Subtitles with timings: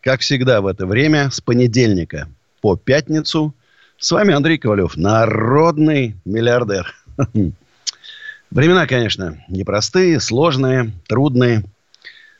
[0.00, 2.28] Как всегда в это время, с понедельника
[2.62, 3.54] по пятницу,
[3.98, 6.94] с вами Андрей Ковалев, народный миллиардер.
[8.50, 11.64] Времена, конечно, непростые, сложные, трудные.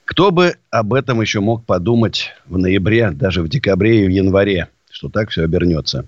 [0.06, 4.68] Кто бы об этом еще мог подумать в ноябре, даже в декабре и в январе,
[4.90, 6.06] что так все обернется.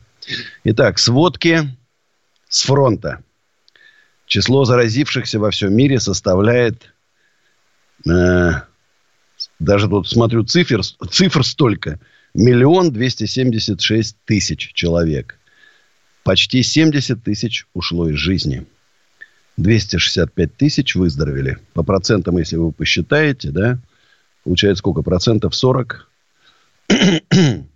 [0.64, 1.68] Итак, сводки
[2.48, 3.22] с фронта.
[4.26, 6.94] Число заразившихся во всем мире составляет
[8.08, 8.52] э,
[9.62, 12.00] даже тут смотрю цифр, цифр столько.
[12.34, 15.38] Миллион двести семьдесят шесть тысяч человек.
[16.24, 18.66] Почти 70 тысяч ушло из жизни.
[19.58, 21.58] 265 тысяч выздоровели.
[21.74, 23.78] По процентам, если вы посчитаете, да,
[24.42, 25.02] получается сколько?
[25.02, 26.08] Процентов 40.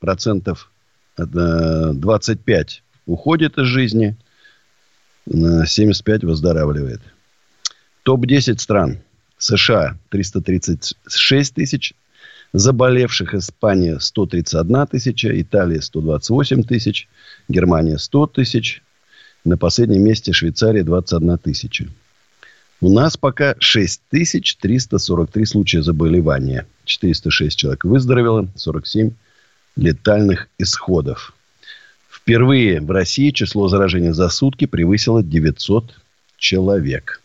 [0.00, 0.70] процентов
[1.18, 4.16] 25 уходит из жизни.
[5.26, 7.02] 75 выздоравливает.
[8.04, 8.98] Топ-10 стран–
[9.44, 11.92] США 336 тысяч
[12.54, 17.08] заболевших, Испания 131 тысяча, Италия 128 тысяч,
[17.48, 18.82] Германия 100 тысяч,
[19.44, 21.88] на последнем месте Швейцария 21 тысяча.
[22.80, 26.66] У нас пока 6343 случая заболевания.
[26.86, 29.10] 406 человек выздоровело, 47
[29.76, 31.34] летальных исходов.
[32.10, 35.92] Впервые в России число заражений за сутки превысило 900
[36.38, 37.20] человек.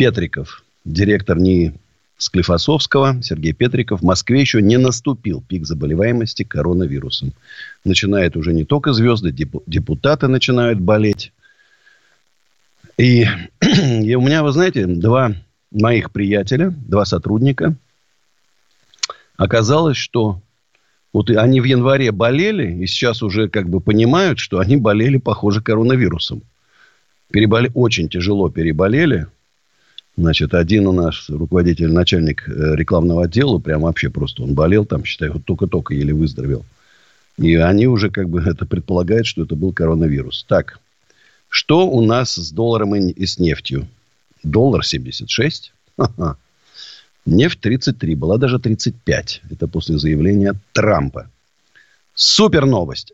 [0.00, 1.74] Петриков, директор НИИ
[2.16, 7.34] Склифосовского, Сергей Петриков, в Москве еще не наступил пик заболеваемости коронавирусом.
[7.84, 11.34] Начинают уже не только звезды, депутаты начинают болеть.
[12.96, 13.26] И,
[13.60, 15.34] и у меня, вы знаете, два
[15.70, 17.74] моих приятеля, два сотрудника,
[19.36, 20.40] оказалось, что
[21.12, 25.60] вот они в январе болели, и сейчас уже как бы понимают, что они болели, похоже,
[25.60, 26.40] коронавирусом.
[27.30, 27.70] Переболе...
[27.74, 29.26] Очень тяжело переболели.
[30.16, 35.04] Значит, один у нас руководитель, начальник э, рекламного отдела, прям вообще просто он болел там,
[35.04, 36.64] считай, вот только-только еле выздоровел.
[37.38, 40.44] И они уже как бы это предполагают, что это был коронавирус.
[40.48, 40.78] Так,
[41.48, 43.88] что у нас с долларом и с нефтью?
[44.42, 45.72] Доллар 76.
[45.96, 46.36] Ха-ха.
[47.26, 49.42] Нефть 33, была даже 35.
[49.50, 51.30] Это после заявления Трампа.
[52.14, 53.12] Супер новость.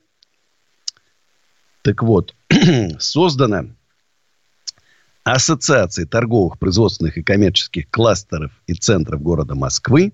[1.83, 2.34] Так вот,
[2.99, 3.67] создана
[5.27, 10.13] Ассоциации торговых, производственных и коммерческих кластеров и центров города Москвы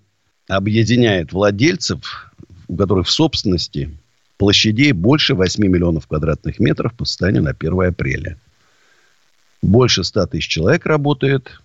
[0.49, 2.33] объединяет владельцев,
[2.67, 3.95] у которых в собственности
[4.39, 8.39] площадей больше 8 миллионов квадратных метров по состоянию на 1 апреля.
[9.61, 11.61] Больше 100 тысяч человек работает,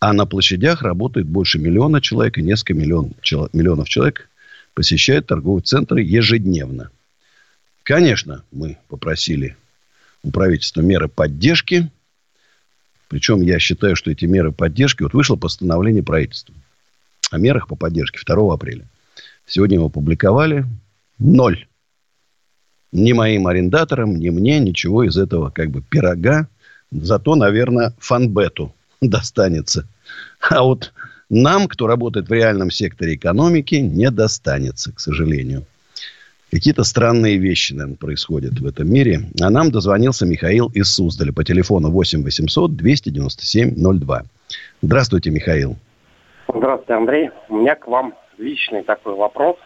[0.00, 3.12] а на площадях работает больше миллиона человек, и несколько миллион,
[3.52, 4.30] миллионов человек
[4.72, 6.90] посещают торговые центры ежедневно.
[7.82, 9.54] Конечно, мы попросили
[10.22, 11.90] у правительства меры поддержки–
[13.14, 15.04] причем я считаю, что эти меры поддержки...
[15.04, 16.52] Вот вышло постановление правительства
[17.30, 18.86] о мерах по поддержке 2 апреля.
[19.46, 20.66] Сегодня его опубликовали.
[21.20, 21.64] Ноль.
[22.90, 26.48] Ни моим арендаторам, ни мне ничего из этого как бы пирога.
[26.90, 29.86] Зато, наверное, фанбету достанется.
[30.50, 30.92] А вот
[31.30, 35.64] нам, кто работает в реальном секторе экономики, не достанется, к сожалению.
[36.54, 39.22] Какие-то странные вещи, наверное, происходят в этом мире.
[39.42, 44.22] А нам дозвонился Михаил из Суздаля по телефону 8 800 297 02.
[44.80, 45.74] Здравствуйте, Михаил.
[46.46, 47.30] Здравствуйте, Андрей.
[47.48, 49.56] У меня к вам личный такой вопрос.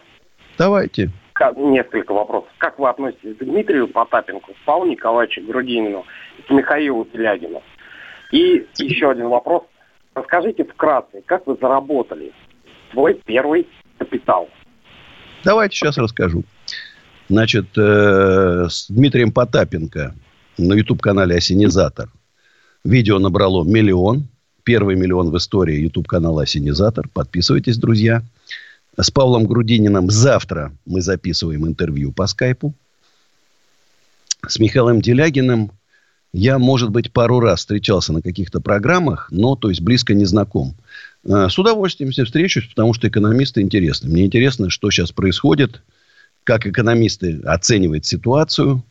[0.56, 1.10] Давайте.
[1.56, 2.48] Несколько вопросов.
[2.56, 6.06] Как вы относитесь к Дмитрию Потапенко, Павлу Николаевичу Грудинину,
[6.46, 7.62] к Михаилу Телягину?
[8.32, 9.64] И еще один вопрос.
[10.14, 12.32] Расскажите вкратце, как вы заработали
[12.92, 13.66] свой первый
[13.98, 14.48] капитал?
[15.44, 16.44] Давайте сейчас расскажу.
[17.28, 20.14] Значит, э, с Дмитрием Потапенко
[20.56, 22.10] на YouTube-канале «Осенизатор»
[22.84, 24.28] видео набрало миллион.
[24.64, 27.08] Первый миллион в истории YouTube-канала «Осенизатор».
[27.12, 28.22] Подписывайтесь, друзья.
[28.96, 32.74] С Павлом Грудининым завтра мы записываем интервью по скайпу.
[34.46, 35.70] С Михаилом Делягиным
[36.32, 40.74] я, может быть, пару раз встречался на каких-то программах, но, то есть, близко не знаком.
[41.28, 44.08] Э, с удовольствием все встречусь, потому что экономисты интересны.
[44.08, 45.82] Мне интересно, что сейчас происходит,
[46.44, 48.82] как экономисты оценивают ситуацию,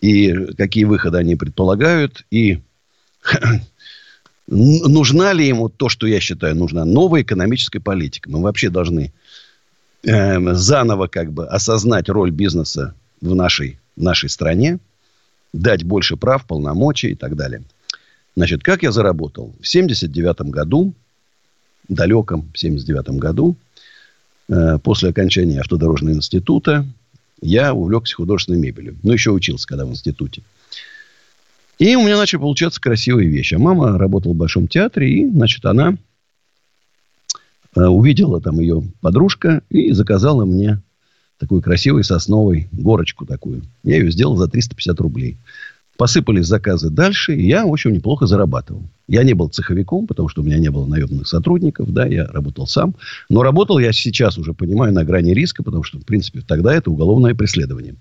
[0.00, 2.26] и какие выходы они предполагают.
[2.30, 2.60] И
[4.46, 8.28] нужна ли ему то, что я считаю, нужна новая экономическая политика.
[8.30, 9.12] Мы вообще должны
[10.02, 14.80] э, заново как бы осознать роль бизнеса в нашей, в нашей стране,
[15.52, 17.62] дать больше прав, полномочий и так далее.
[18.34, 19.54] Значит, как я заработал?
[19.60, 20.92] В 79 году,
[21.88, 23.56] далеком 79 году,
[24.48, 26.86] э, после окончания автодорожного института,
[27.40, 28.96] я увлекся художественной мебелью.
[29.02, 30.42] Ну, еще учился, когда в институте.
[31.78, 33.54] И у меня начали получаться красивые вещи.
[33.54, 35.96] А мама работала в Большом театре, и, значит, она
[37.74, 40.80] э, увидела там ее подружка и заказала мне
[41.38, 43.62] такую красивую сосновой горочку такую.
[43.82, 45.36] Я ее сделал за 350 рублей.
[45.96, 48.82] Посыпались заказы дальше, и я, в общем, неплохо зарабатывал.
[49.08, 52.66] Я не был цеховиком, потому что у меня не было наемных сотрудников, да, я работал
[52.66, 52.94] сам.
[53.30, 56.90] Но работал я сейчас уже, понимаю, на грани риска, потому что, в принципе, тогда это
[56.90, 57.94] уголовное преследование.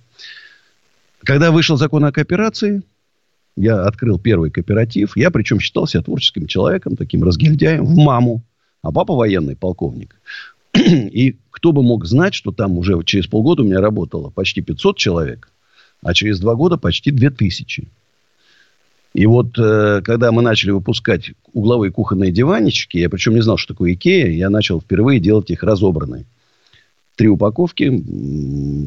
[1.24, 2.84] Когда вышел закон о кооперации,
[3.56, 5.16] я открыл первый кооператив.
[5.16, 8.44] Я, причем, считал себя творческим человеком, таким разгильдяем, в маму.
[8.82, 10.20] А папа военный полковник.
[10.76, 14.98] И кто бы мог знать, что там уже через полгода у меня работало почти 500
[14.98, 15.50] человек,
[16.06, 17.88] а через два года почти 2000.
[19.16, 23.74] И вот, э, когда мы начали выпускать угловые кухонные диванчики, я причем не знал, что
[23.74, 26.26] такое Икея, я начал впервые делать их разобранные
[27.16, 28.04] три упаковки,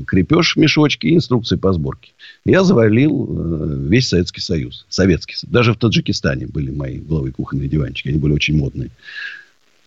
[0.07, 2.13] крепеж мешочки и инструкции по сборке.
[2.45, 4.87] Я завалил э, весь Советский Союз.
[4.89, 5.35] Советский.
[5.43, 8.09] Даже в Таджикистане были мои главы кухонные диванчики.
[8.09, 8.91] Они были очень модные.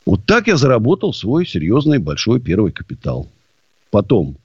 [0.06, 3.30] Вот так я заработал свой серьезный большой первый капитал.
[3.90, 4.36] Потом,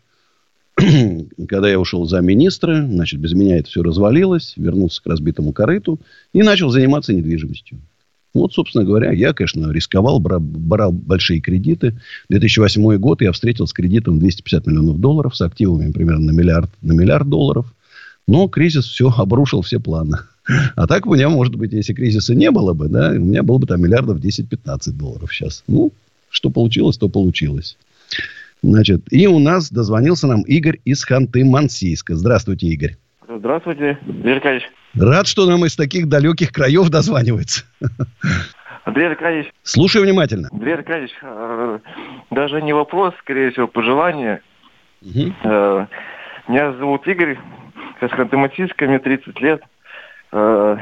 [1.49, 5.99] когда я ушел за министра, значит, без меня это все развалилось, вернулся к разбитому корыту
[6.33, 7.79] и начал заниматься недвижимостью.
[8.35, 11.99] Вот, собственно говоря, я, конечно, рисковал, брал, брал большие кредиты.
[12.29, 16.93] 2008 год я встретил с кредитом 250 миллионов долларов, с активами примерно на миллиард, на
[16.93, 17.73] миллиард долларов.
[18.29, 20.19] Но кризис все обрушил все планы.
[20.75, 23.57] А так у меня, может быть, если кризиса не было бы, да, у меня было
[23.57, 25.65] бы там миллиардов 10-15 долларов сейчас.
[25.67, 25.93] Ну,
[26.29, 27.79] что получилось, то получилось.
[28.63, 32.15] Значит, и у нас дозвонился нам Игорь из Ханты-Мансийска.
[32.15, 32.97] Здравствуйте, Игорь.
[33.29, 34.71] Здравствуйте, Игорь Аркадьевич.
[34.95, 37.65] Рад, что нам из таких далеких краев дозванивается.
[38.85, 39.53] Андрей Аркадьевич.
[39.63, 40.49] Слушаю внимательно.
[40.53, 41.79] Андрей Аркадьевич, э,
[42.31, 44.41] даже не вопрос, скорее всего, пожелание.
[45.03, 45.33] Угу.
[46.49, 47.39] Меня зовут Игорь,
[47.99, 49.63] сейчас Ханты-Мансийска, мне 30 лет.
[50.33, 50.77] Э,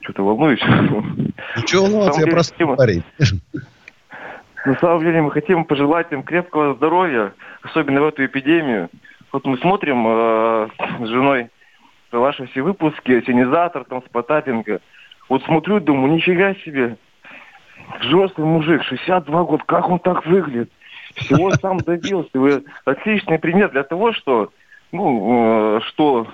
[0.00, 0.62] что-то волнуюсь.
[1.56, 3.02] Ну, что волноваться, я просто парень.
[4.64, 7.32] На самом деле мы хотим пожелать им крепкого здоровья,
[7.62, 8.88] особенно в эту эпидемию.
[9.32, 10.68] Вот мы смотрим э,
[11.00, 11.50] с женой
[12.10, 14.80] ваши все выпуски, осенизатор, там, с Потапенко.
[15.28, 16.96] Вот смотрю, думаю, нифига себе.
[18.00, 20.70] Взрослый мужик, 62 года, как он так выглядит?
[21.14, 22.30] Всего сам добился.
[22.34, 24.50] Вы отличный пример для того, что,
[24.92, 26.26] ну, э, что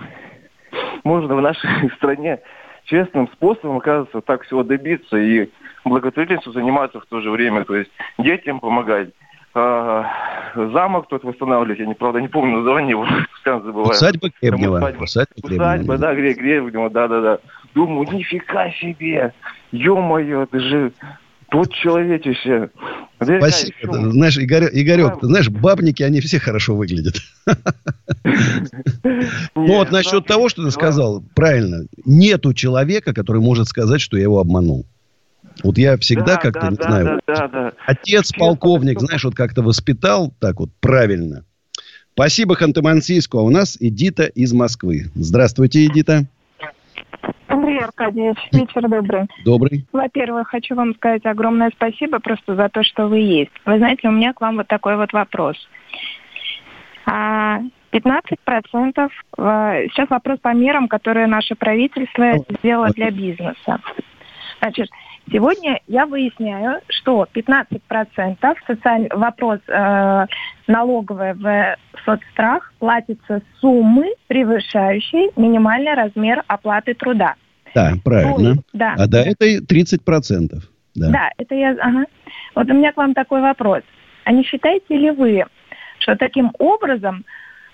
[1.03, 2.41] можно в нашей стране
[2.85, 5.51] честным способом, оказывается, так всего добиться и
[5.85, 9.11] благотворительностью заниматься в то же время, то есть детям помогать.
[9.57, 10.05] А,
[10.57, 13.91] замок тут восстанавливать, я не, правда не помню название его, постоянно забываю.
[13.91, 14.77] Усадьба Гребнева.
[14.79, 17.39] Усадьба, усадьба, усадьба да, Гребнева, да-да-да.
[17.75, 19.33] Думаю, нифига себе,
[19.71, 20.93] ё-моё, это же
[21.51, 22.71] тот человечище.
[23.21, 23.93] Спасибо.
[23.93, 27.17] Ты, знаешь, Игорь, Игорек, ты знаешь, бабники, они все хорошо выглядят.
[29.55, 31.87] Ну вот насчет того, что ты сказал, правильно.
[32.05, 34.87] Нету человека, который может сказать, что я его обманул.
[35.63, 37.73] Вот я всегда да, как-то, да, не да, знаю, да, да, да.
[37.87, 41.45] отец полковник, знаешь, вот как-то воспитал так вот правильно.
[42.15, 43.39] Спасибо Ханты-Мансийску.
[43.39, 45.11] А у нас Эдита из Москвы.
[45.15, 46.27] Здравствуйте, Эдита.
[47.49, 49.27] Андрей Аркадьевич, вечер добрый.
[49.45, 49.87] Добрый.
[49.93, 53.53] Во-первых, хочу вам сказать огромное спасибо просто за то, что вы есть.
[53.65, 55.57] Вы знаете, у меня к вам вот такой вот вопрос.
[57.07, 57.69] 15%
[59.37, 63.81] а, э, сейчас вопрос по мерам, которые наше правительство сделало для бизнеса.
[64.61, 64.89] Значит,
[65.33, 69.09] Сегодня я выясняю, что 15% социаль...
[69.11, 70.27] вопрос э,
[70.67, 77.37] налоговый в соцстрах платится суммы, превышающей минимальный размер оплаты труда.
[77.75, 78.49] Да, правильно.
[78.49, 78.95] есть, да.
[78.99, 80.53] А до этой 30%.
[80.95, 81.11] Да.
[81.11, 81.71] да, это я...
[81.81, 82.05] Ага.
[82.55, 83.83] Вот у меня к вам такой вопрос.
[84.25, 85.45] А не считаете ли вы,
[86.01, 87.25] что таким образом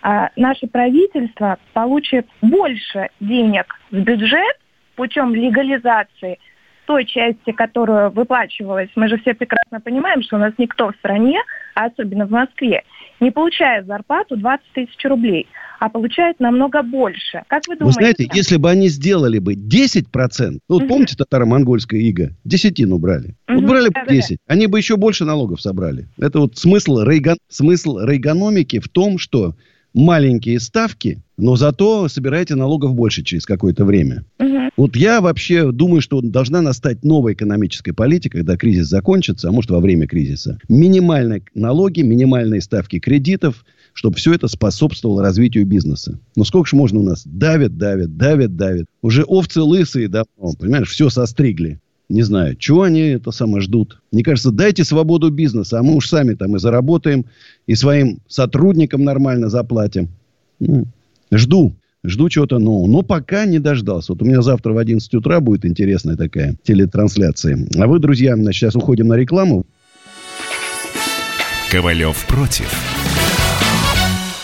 [0.03, 4.57] э, наше правительство получит больше денег в бюджет
[4.95, 6.39] путем легализации–
[6.91, 11.39] той части, которую выплачивалась, мы же все прекрасно понимаем, что у нас никто в стране,
[11.77, 12.83] а особенно в Москве,
[13.21, 15.47] не получает зарплату 20 тысяч рублей,
[15.79, 17.45] а получает намного больше.
[17.47, 17.85] Как вы думаете?
[17.85, 20.05] Вы знаете, если бы они сделали бы 10%,
[20.51, 22.31] ну, вот помните татаро-монгольская ига?
[22.43, 23.37] Десятину брали.
[23.47, 26.09] Вот брали бы 10, они бы еще больше налогов собрали.
[26.19, 27.37] Это вот смысл, рейган...
[27.47, 29.55] смысл рейгономики в том, что
[29.95, 34.25] маленькие ставки, но зато собираете налогов больше через какое-то время.
[34.39, 34.71] Угу.
[34.77, 39.71] Вот я вообще думаю, что должна настать новая экономическая политика, когда кризис закончится, а может
[39.71, 40.59] во время кризиса.
[40.69, 46.19] Минимальные налоги, минимальные ставки кредитов, чтобы все это способствовало развитию бизнеса.
[46.37, 47.23] Ну сколько же можно у нас?
[47.27, 48.87] Давят, давят, давят, давят.
[49.03, 51.81] Уже овцы лысые давно, понимаешь, все состригли.
[52.11, 54.03] Не знаю, чего они это самое ждут.
[54.11, 57.25] Мне кажется, дайте свободу бизнеса, а мы уж сами там и заработаем,
[57.69, 60.09] и своим сотрудникам нормально заплатим.
[60.59, 60.87] Ну,
[61.31, 61.73] жду.
[62.03, 62.89] Жду чего-то нового.
[62.89, 64.13] Но пока не дождался.
[64.13, 67.69] Вот у меня завтра в 11 утра будет интересная такая телетрансляция.
[67.79, 69.65] А вы, друзья, значит, сейчас уходим на рекламу.
[71.71, 72.73] Ковалев против.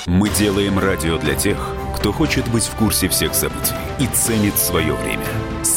[0.06, 4.94] Мы делаем радио для тех, кто хочет быть в курсе всех событий и ценит свое
[4.94, 5.24] время.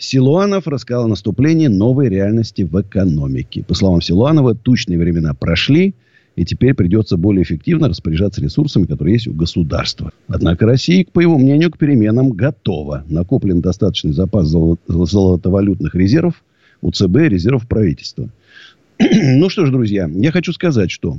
[0.00, 3.62] Силуанов рассказал о наступлении новой реальности в экономике.
[3.62, 5.94] По словам Силуанова, тучные времена прошли,
[6.36, 10.10] и теперь придется более эффективно распоряжаться ресурсами, которые есть у государства.
[10.26, 13.04] Однако Россия, по его мнению, к переменам готова.
[13.10, 16.42] Накоплен достаточный запас золотовалютных резервов,
[16.80, 18.30] у ЦБ резервов правительства.
[18.98, 21.18] ну что ж, друзья, я хочу сказать, что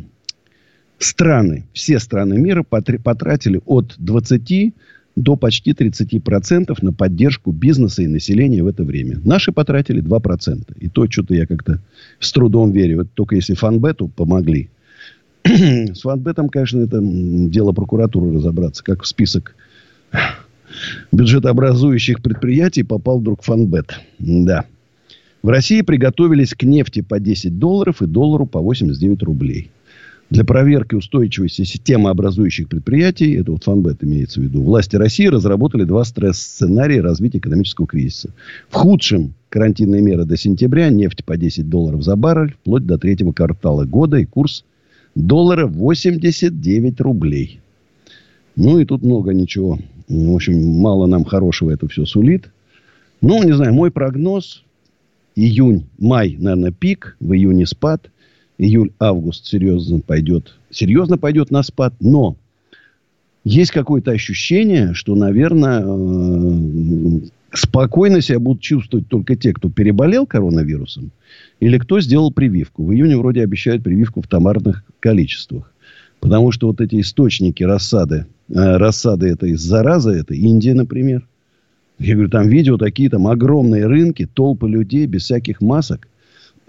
[0.97, 4.73] страны, все страны мира потратили от 20
[5.15, 9.19] до почти 30% на поддержку бизнеса и населения в это время.
[9.23, 10.77] Наши потратили 2%.
[10.79, 11.81] И то, что-то я как-то
[12.19, 12.99] с трудом верю.
[12.99, 14.69] Вот только если Фанбету помогли.
[15.43, 18.83] с Фанбетом, конечно, это дело прокуратуры разобраться.
[18.83, 19.55] Как в список
[21.11, 23.99] бюджетообразующих предприятий попал вдруг Фанбет.
[24.19, 24.65] Да.
[25.43, 29.71] В России приготовились к нефти по 10 долларов и доллару по 89 рублей.
[30.31, 35.83] Для проверки устойчивости системы образующих предприятий, это вот Фанбет имеется в виду, власти России разработали
[35.83, 38.33] два стресс-сценария развития экономического кризиса.
[38.69, 43.33] В худшем карантинные меры до сентября, нефть по 10 долларов за баррель, вплоть до третьего
[43.33, 44.63] квартала года и курс
[45.15, 47.59] доллара 89 рублей.
[48.55, 49.79] Ну и тут много ничего.
[50.07, 52.51] В общем, мало нам хорошего это все сулит.
[53.19, 54.63] Ну, не знаю, мой прогноз
[55.35, 58.09] июнь, май, наверное, пик, в июне спад,
[58.61, 62.37] июль, август серьезно пойдет, серьезно пойдет на спад, но
[63.43, 67.19] есть какое-то ощущение, что, наверное, э,
[67.53, 71.11] спокойно себя будут чувствовать только те, кто переболел коронавирусом,
[71.59, 72.85] или кто сделал прививку.
[72.85, 75.73] В июне вроде обещают прививку в томарных количествах.
[76.19, 81.27] Потому что вот эти источники рассады, э, рассады этой заразы, это Индия, например,
[81.97, 86.07] я говорю, там видео такие, там огромные рынки, толпы людей без всяких масок.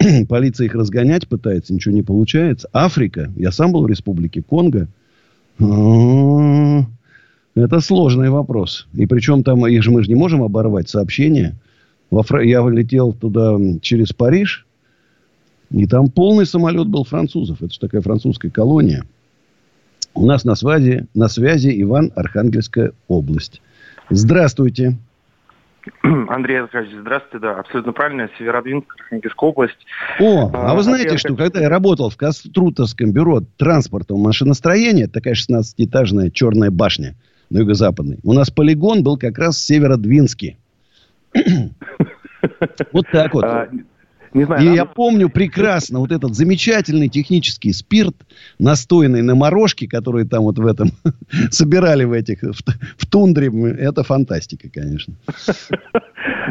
[0.29, 2.69] Полиция их разгонять пытается, ничего не получается.
[2.73, 4.87] Африка, я сам был в республике Конго.
[7.55, 8.87] Это сложный вопрос.
[8.93, 11.55] И причем там, их же мы же не можем оборвать сообщения.
[12.11, 14.65] Я летел туда через Париж,
[15.71, 17.61] и там полный самолет был французов.
[17.61, 19.03] Это же такая французская колония.
[20.13, 23.61] У нас на связи, на связи Иван, Архангельская область.
[24.11, 24.97] Здравствуйте.
[26.01, 29.85] Андрей Аркадьевич, здравствуйте, да, абсолютно правильно, Северодвинск, Архангельская область.
[30.19, 35.33] О, а, а вы знаете, что когда я работал в Каструтовском бюро транспорта машиностроения, такая
[35.33, 37.15] 16-этажная черная башня
[37.49, 40.57] на юго-западной, у нас полигон был как раз в Северодвинске.
[42.91, 43.45] Вот так вот.
[44.33, 44.75] Не знаю, и надо...
[44.75, 48.15] я помню прекрасно вот этот замечательный технический спирт,
[48.59, 50.91] настойный на морожке, который там вот в этом
[51.51, 52.61] собирали в этих, в,
[52.97, 53.51] в тундре.
[53.79, 55.15] Это фантастика, конечно.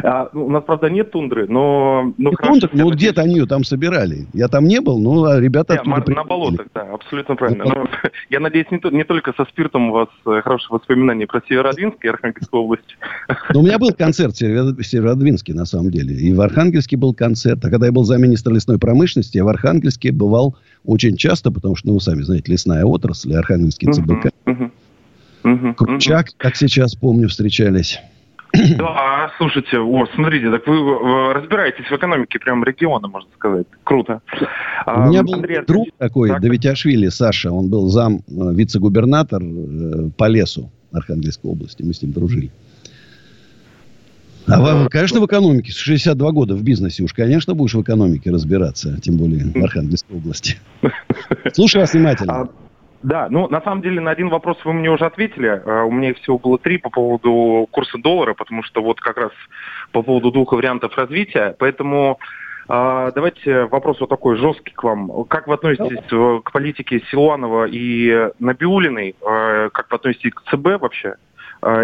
[0.03, 2.13] А, ну, у нас, правда, нет тундры, но...
[2.17, 4.27] но тундра, ну, где-то они ее там собирали.
[4.33, 7.65] Я там не был, но ребята не, оттуда На болотах, да, абсолютно правильно.
[7.65, 7.87] Но,
[8.29, 12.07] я надеюсь, не, не только со спиртом у вас э, хорошие воспоминания про Северодвинск и
[12.07, 12.97] Архангельскую область.
[13.53, 16.15] Ну, у меня был концерт в Северодвинске, на самом деле.
[16.15, 17.63] И в Архангельске был концерт.
[17.73, 21.87] А когда я был замминистра лесной промышленности, я в Архангельске бывал очень часто, потому что,
[21.87, 24.27] ну, вы сами знаете, лесная отрасль, Архангельский ЦБК.
[24.45, 24.71] Uh-huh,
[25.43, 25.73] uh-huh.
[25.73, 27.99] Кручак, как сейчас помню, встречались.
[28.77, 33.65] Да, слушайте, о, смотрите, так вы разбираетесь в экономике прям региона, можно сказать.
[33.83, 34.21] Круто.
[34.85, 36.41] У меня был Андрей, друг такой, так.
[36.41, 42.11] Давитяшвили, Саша, он был зам э, вице-губернатор э, по лесу Архангельской области, мы с ним
[42.11, 42.51] дружили.
[44.47, 45.71] А вам, конечно, в экономике.
[45.71, 48.99] С 62 года в бизнесе уж, конечно, будешь в экономике разбираться.
[49.01, 50.57] Тем более в Архангельской области.
[51.53, 52.33] Слушаю вас внимательно.
[52.33, 52.49] А,
[53.03, 55.47] да, ну, на самом деле, на один вопрос вы мне уже ответили.
[55.47, 59.17] А, у меня их всего было три по поводу курса доллара, потому что вот как
[59.17, 59.31] раз
[59.91, 61.55] по поводу двух вариантов развития.
[61.59, 62.19] Поэтому
[62.67, 65.25] а, давайте вопрос вот такой жесткий к вам.
[65.25, 69.15] Как вы относитесь э, к политике Силуанова и Набиулиной?
[69.21, 71.15] А, как вы относитесь к ЦБ вообще?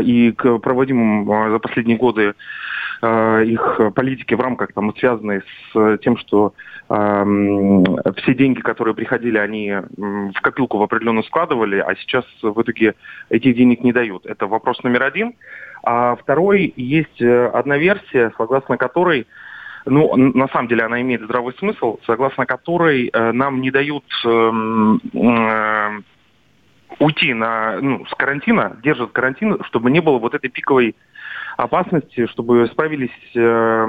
[0.04, 2.34] И к проводимым за последние годы
[3.02, 6.54] их политике в рамках, там, связанной с тем, что
[6.90, 12.96] все деньги, которые приходили, они в копилку в определенную складывали, а сейчас в итоге
[13.30, 14.26] этих денег не дают.
[14.26, 15.34] Это вопрос номер один.
[15.84, 19.28] А второй, есть э, одна версия, согласно которой
[19.86, 25.02] ну, на самом деле она имеет здравый смысл, согласно которой э, нам не дают эм,
[25.14, 26.02] э,
[27.00, 30.96] уйти на, ну, с карантина, держат карантин, чтобы не было вот этой пиковой
[31.58, 33.86] опасности, чтобы справились э,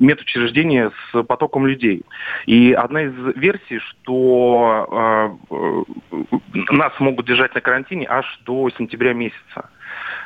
[0.00, 2.02] медучреждения с потоком людей.
[2.46, 9.70] И одна из версий, что э, нас могут держать на карантине аж до сентября месяца.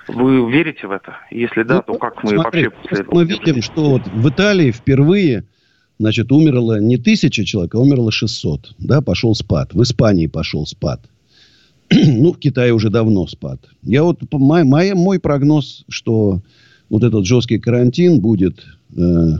[0.08, 1.18] Вы верите в это?
[1.30, 3.14] Если да, ну, то как мы смотри, вообще после этого?
[3.14, 5.44] Мы видим, что вот в Италии впервые
[5.98, 8.72] значит, умерло не тысяча человек, а умерло 600.
[8.78, 9.74] Да, пошел спад.
[9.74, 11.02] В Испании пошел спад.
[12.06, 13.68] ну, в Китае уже давно спад.
[13.82, 16.42] Я вот, мой, мой, мой прогноз, что
[16.88, 18.64] вот этот жесткий карантин будет
[18.96, 19.38] э,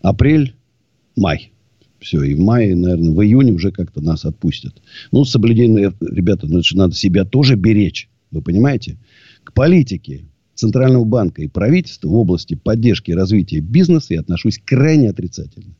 [0.00, 1.52] апрель-май.
[1.98, 4.80] Все, и в мае, наверное, в июне уже как-то нас отпустят.
[5.12, 8.08] Ну, соблюдение, ребята, ну, надо себя тоже беречь.
[8.30, 8.96] Вы понимаете?
[9.44, 15.10] К политике Центрального банка и правительства в области поддержки и развития бизнеса я отношусь крайне
[15.10, 15.74] отрицательно.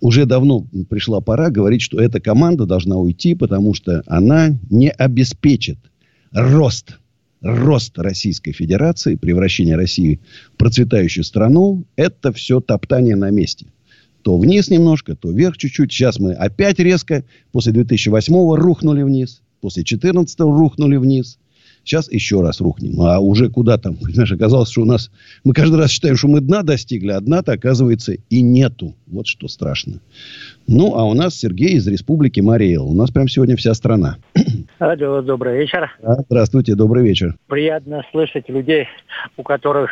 [0.00, 5.78] Уже давно пришла пора говорить, что эта команда должна уйти, потому что она не обеспечит
[6.32, 6.98] рост
[7.40, 10.20] рост Российской Федерации, превращение России
[10.54, 13.66] в процветающую страну, это все топтание на месте.
[14.22, 15.92] То вниз немножко, то вверх чуть-чуть.
[15.92, 21.38] Сейчас мы опять резко, после 2008 рухнули вниз, после 2014 рухнули вниз.
[21.88, 23.00] Сейчас еще раз рухнем.
[23.00, 23.96] А уже куда там?
[24.02, 25.10] Понимаешь, оказалось, что у нас...
[25.42, 28.94] Мы каждый раз считаем, что мы дна достигли, а дна-то, оказывается, и нету.
[29.06, 30.00] Вот что страшно.
[30.66, 32.86] Ну, а у нас Сергей из Республики Мариэл.
[32.86, 34.18] У нас прям сегодня вся страна.
[34.78, 35.90] Алло, добрый вечер.
[36.28, 37.36] здравствуйте, добрый вечер.
[37.46, 38.86] Приятно слышать людей,
[39.38, 39.90] у которых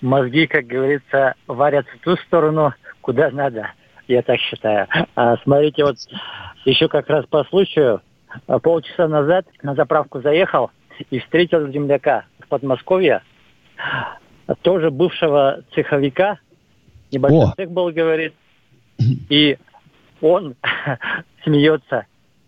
[0.00, 3.72] мозги, как говорится, варят в ту сторону, куда надо.
[4.06, 4.86] Я так считаю.
[5.16, 5.96] А, смотрите, вот
[6.64, 8.02] еще как раз по случаю,
[8.62, 10.70] полчаса назад на заправку заехал,
[11.10, 13.22] и встретил земляка в Подмосковье,
[14.62, 16.38] тоже бывшего цеховика,
[17.12, 17.54] небольшой О.
[17.56, 18.34] цех был, говорит,
[19.28, 19.58] и
[20.20, 20.56] он
[21.44, 22.06] смеется.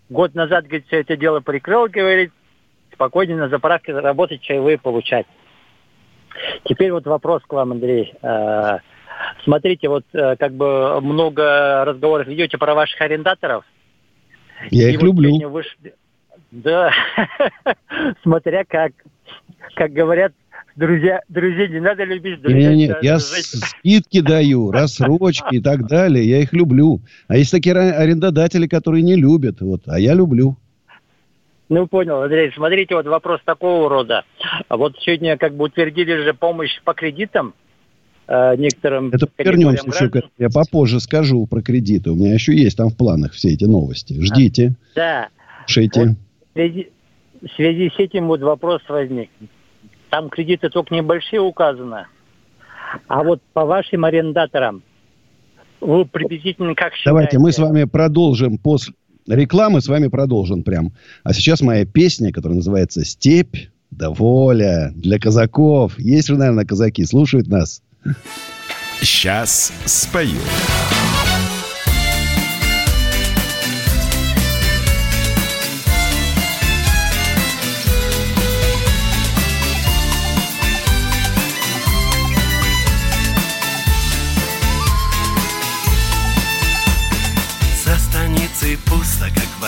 [0.08, 2.32] Год назад, говорит, все это дело прикрыл, говорит,
[2.92, 5.26] спокойнее на заправке работать, чаевые получать.
[6.64, 8.14] Теперь вот вопрос к вам, Андрей.
[8.22, 8.78] Э,
[9.44, 13.64] смотрите, вот э, как бы много разговоров ведете про ваших арендаторов.
[14.70, 15.48] Я и их вот люблю.
[15.48, 15.94] Вышли,
[16.50, 16.92] да,
[18.22, 18.92] смотря как.
[19.76, 20.32] Как говорят,
[20.76, 22.40] друзья, друзей не надо любить.
[22.40, 23.46] Друзья, нет, нет, я жить.
[23.46, 26.28] скидки даю, рассрочки и так далее.
[26.28, 27.00] Я их люблю.
[27.28, 29.60] А есть такие арендодатели, которые не любят.
[29.60, 30.56] Вот, а я люблю.
[31.68, 32.50] Ну, понял, Андрей.
[32.52, 34.24] Смотрите, вот вопрос такого рода.
[34.68, 37.54] Вот сегодня как бы утвердили же помощь по кредитам
[38.26, 39.10] э, некоторым...
[39.10, 42.10] Это вернемся еще Я попозже скажу про кредиты.
[42.10, 44.20] У меня еще есть там в планах все эти новости.
[44.20, 44.74] Ждите.
[44.96, 45.28] Да.
[45.66, 46.00] Слушайте.
[46.00, 46.16] Вот
[46.50, 46.90] в связи,
[47.40, 49.30] в связи с этим вот вопрос возник.
[50.10, 52.06] Там кредиты только небольшие указаны.
[53.06, 54.82] А вот по вашим арендаторам,
[55.80, 57.10] вы приблизительно как считаете?
[57.10, 58.94] Давайте мы с вами продолжим после
[59.28, 60.92] рекламы, с вами продолжим прям.
[61.22, 63.56] А сейчас моя песня, которая называется «Степь
[63.90, 65.98] да воля» для казаков.
[65.98, 67.82] Есть же, наверное, казаки, слушают нас.
[69.00, 70.38] Сейчас спою.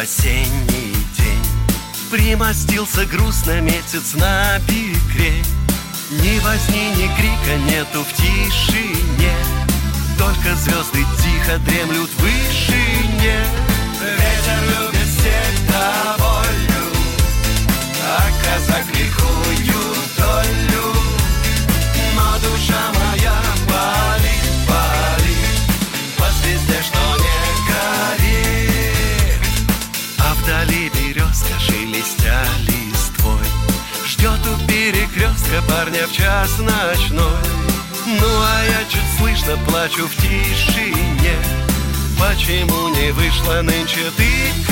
[0.02, 2.10] Осенний день.
[2.10, 5.32] Примостился грустно месяц на бекре
[6.10, 9.32] Ни возни, ни крика нету в тишине.
[10.18, 13.44] Только звезды тихо дремлют в вышине.
[14.00, 15.54] Ветер любит всех
[16.18, 16.84] волю
[18.04, 19.61] А казак лихую
[31.32, 33.46] березка шелестя листвой
[34.06, 37.38] Ждет у перекрестка парня в час ночной.
[38.06, 41.36] Ну а я чуть слышно плачу в тишине.
[42.18, 44.71] Почему не вышла нынче ты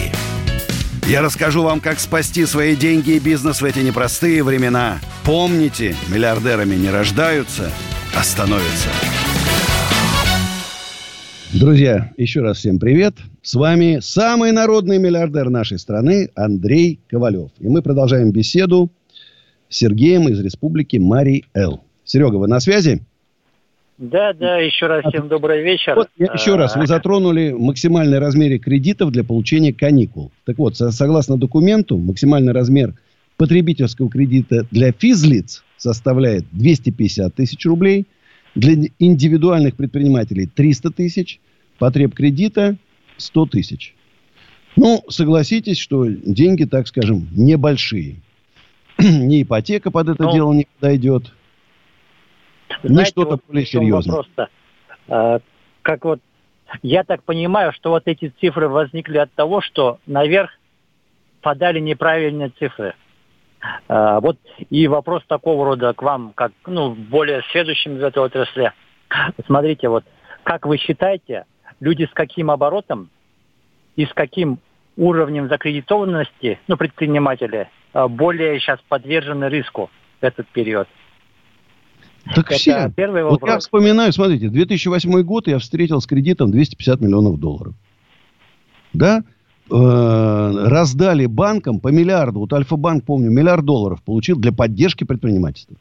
[1.07, 4.99] Я расскажу вам, как спасти свои деньги и бизнес в эти непростые времена.
[5.25, 7.71] Помните, миллиардерами не рождаются,
[8.15, 8.89] а становятся.
[11.53, 13.15] Друзья, еще раз всем привет.
[13.41, 17.51] С вами самый народный миллиардер нашей страны Андрей Ковалев.
[17.59, 18.89] И мы продолжаем беседу
[19.67, 21.83] с Сергеем из республики Марий Эл.
[22.05, 23.03] Серега, вы на связи?
[24.01, 25.93] Да, да, еще раз всем добрый вечер.
[25.95, 30.31] Вот, я- еще раз, вы А, затронули максимальный размер кредитов для получения каникул.
[30.43, 32.95] Так вот, со- согласно документу, максимальный размер
[33.37, 38.07] потребительского кредита для физлиц составляет 250 тысяч рублей,
[38.55, 41.39] для индивидуальных предпринимателей 300 тысяч,
[41.77, 42.77] потреб кредита
[43.17, 43.93] 100 тысяч.
[44.75, 48.15] Ну, согласитесь, что деньги, так скажем, небольшие.
[48.99, 51.31] Ни ипотека под это Ну, дело не подойдет.
[52.83, 54.15] Знаете, что-то вот более серьезное.
[54.15, 54.49] вопрос-то?
[55.07, 55.39] А,
[55.81, 56.19] как вот,
[56.81, 60.51] я так понимаю, что вот эти цифры возникли от того, что наверх
[61.41, 62.95] подали неправильные цифры.
[63.87, 64.37] А, вот
[64.69, 68.73] и вопрос такого рода к вам, как ну, более следующим в этой отрасли.
[69.45, 70.05] Смотрите, вот
[70.43, 71.45] как вы считаете,
[71.79, 73.09] люди с каким оборотом
[73.95, 74.59] и с каким
[74.97, 79.89] уровнем закредитованности, ну, предприниматели, а, более сейчас подвержены риску
[80.19, 80.87] в этот период?
[82.35, 82.93] Так Это все.
[82.95, 83.63] первый Вот я вопрос.
[83.63, 87.73] вспоминаю, смотрите, 2008 год я встретил с кредитом 250 миллионов долларов.
[88.93, 89.23] Да?
[89.71, 92.39] э, раздали банкам по миллиарду.
[92.39, 95.77] Вот Альфа-банк, помню, миллиард долларов получил для поддержки предпринимательства.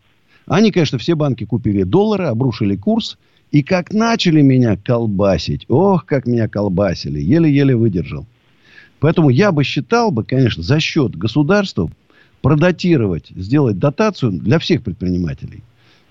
[0.47, 3.19] Они, конечно, все банки купили доллары, обрушили курс.
[3.51, 8.27] И как начали меня колбасить, ох, как меня колбасили, еле-еле выдержал.
[9.01, 11.91] Поэтому я бы считал бы, конечно, за счет государства
[12.43, 15.65] продатировать, сделать дотацию для всех предпринимателей.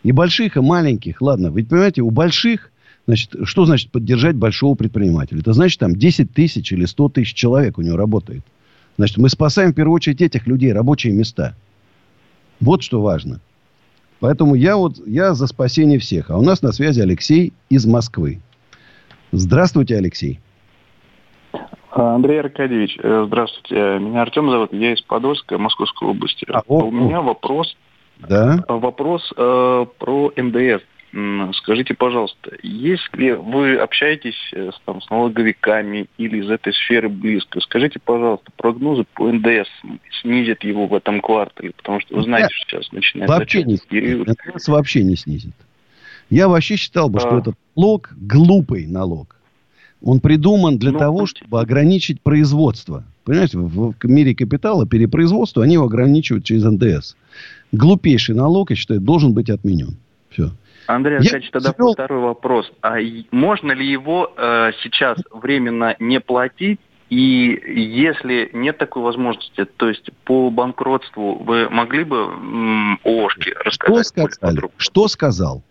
[0.04, 1.22] И больших, и маленьких.
[1.22, 2.72] Ладно, ведь понимаете, у больших,
[3.06, 5.40] значит, что значит поддержать большого предпринимателя?
[5.40, 8.44] Это значит, там 10 тысяч или 100 тысяч человек у него работает.
[8.98, 11.56] Значит, мы спасаем в первую очередь этих людей, рабочие места.
[12.60, 13.40] Вот что важно.
[14.20, 16.30] Поэтому я вот, я за спасение всех.
[16.30, 18.42] А у нас на связи Алексей из Москвы.
[19.32, 20.40] Здравствуйте, Алексей.
[21.92, 23.76] Андрей Аркадьевич, э, здравствуйте.
[24.00, 26.46] Меня Артем зовут, я из Подольска, Московской области.
[26.50, 27.76] А, о, У меня вопрос,
[28.28, 28.64] Да?
[28.68, 30.84] вопрос э, про НДС.
[31.56, 37.60] Скажите, пожалуйста, если вы общаетесь э, с, там, с налоговиками или из этой сферы близко,
[37.62, 39.68] скажите, пожалуйста, прогнозы по НДС
[40.22, 44.28] снизят его в этом квартале, потому что вы знаете, что сейчас начинается Вообще не период.
[44.28, 44.56] снизит.
[44.56, 45.54] НДС вообще не снизит.
[46.30, 47.40] Я вообще считал бы, что А.
[47.40, 49.36] этот налог глупый налог.
[50.02, 53.04] Он придуман для Ну, того, чтобы ограничить производство.
[53.26, 57.16] Понимаете, в, в мире капитала перепроизводство они его ограничивают через НДС.
[57.72, 59.98] Глупейший налог, я считаю, должен быть отменен.
[60.30, 60.52] Все.
[60.88, 62.72] Андрей Я Аркадьевич, тогда завел- второй вопрос.
[62.82, 62.96] А
[63.32, 66.80] можно ли его э, сейчас временно не платить?
[67.10, 67.16] И
[67.96, 74.08] если нет такой возможности, то есть по банкротству вы могли бы м, ООшке Что рассказать
[74.08, 74.38] сказали?
[74.56, 74.76] подробно?
[74.78, 75.64] Что сказал?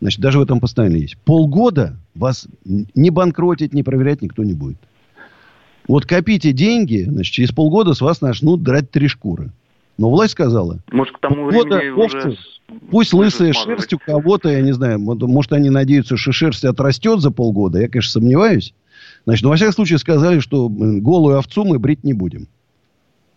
[0.00, 1.16] Значит, даже в этом постановлении есть.
[1.18, 4.76] Полгода вас не банкротить, не проверять никто не будет.
[5.88, 9.50] Вот копите деньги, значит, через полгода с вас начнут драть три шкуры.
[9.98, 12.16] Но власть сказала, Может, к тому Вот, времени уже...
[12.18, 12.32] овцы.
[12.32, 13.78] с- Пусть уже лысая смазывать.
[13.80, 17.78] шерсть у кого-то, я не знаю, может, они надеются, что шерсть отрастет за полгода.
[17.80, 18.72] Я, конечно, сомневаюсь.
[19.24, 22.48] Значит, но, во всяком случае, сказали, что голую овцу мы брить не будем.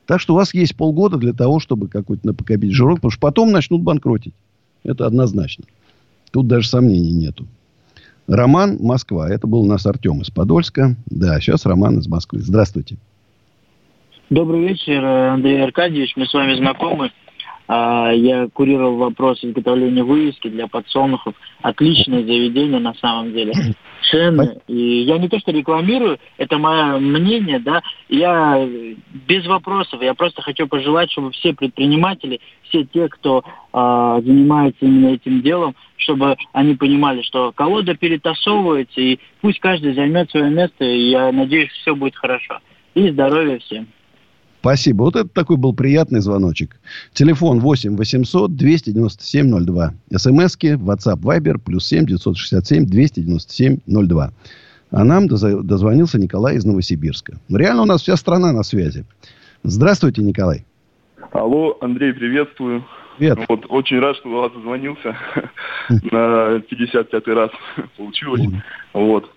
[0.05, 3.51] Так что у вас есть полгода для того, чтобы какой-то накопить жирок, потому что потом
[3.51, 4.33] начнут банкротить.
[4.83, 5.65] Это однозначно.
[6.31, 7.45] Тут даже сомнений нету.
[8.27, 9.29] Роман, Москва.
[9.29, 10.95] Это был у нас Артем из Подольска.
[11.07, 12.39] Да, сейчас Роман из Москвы.
[12.41, 12.97] Здравствуйте.
[14.31, 16.13] Добрый вечер, э, Андрей Аркадьевич.
[16.15, 17.11] Мы с вами знакомы.
[17.67, 21.35] А, Я курировал вопрос изготовления вывески для подсолнухов.
[21.61, 23.53] Отличное заведение на самом деле.
[24.09, 24.57] Цены.
[24.67, 27.83] И я не то что рекламирую, это мое мнение, да.
[28.09, 28.95] Я э,
[29.27, 30.01] без вопросов.
[30.01, 35.75] Я просто хочу пожелать, чтобы все предприниматели, все те, кто а, занимается именно этим делом,
[35.97, 41.69] чтобы они понимали, что колода перетасовывается, и пусть каждый займет свое место, и я надеюсь,
[41.69, 42.57] все будет хорошо.
[42.95, 43.87] И здоровья всем.
[44.65, 45.03] Спасибо.
[45.03, 46.79] Вот это такой был приятный звоночек.
[47.13, 49.93] Телефон 8 800 297 02.
[50.17, 54.31] СМСки, WhatsApp, Viber, плюс 7 967 297 02.
[54.89, 57.37] А нам дозвонился Николай из Новосибирска.
[57.47, 59.05] Реально у нас вся страна на связи.
[59.61, 60.65] Здравствуйте, Николай.
[61.31, 62.83] Алло, Андрей, приветствую.
[63.19, 63.37] Привет.
[63.47, 65.15] Вот, очень рад, что у вас дозвонился
[65.89, 67.51] на 55-й раз
[67.97, 68.41] получилось.
[68.93, 69.29] Вот.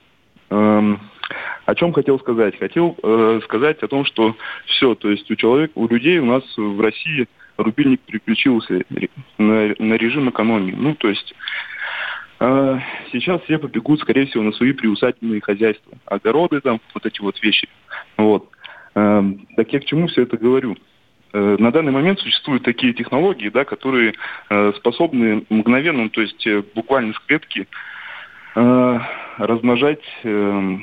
[1.67, 2.59] О чем хотел сказать?
[2.59, 4.37] Хотел э, сказать о том, что
[4.67, 9.75] все, то есть у человека, у людей у нас в России рубильник переключился ре- на,
[9.79, 10.75] на режим экономии.
[10.77, 11.35] Ну, то есть
[12.41, 12.79] э,
[13.13, 15.93] сейчас все побегут, скорее всего, на свои приусательные хозяйства.
[16.07, 17.69] Огороды там, вот эти вот вещи.
[18.17, 18.49] Вот.
[18.95, 20.77] Эм, так я к чему все это говорю?
[21.33, 24.15] Э, На данный момент существуют такие технологии, да, которые
[24.51, 27.67] э, способны мгновенно, то есть э, буквально с клетки,
[28.55, 28.99] э,
[29.39, 30.79] размножать, э,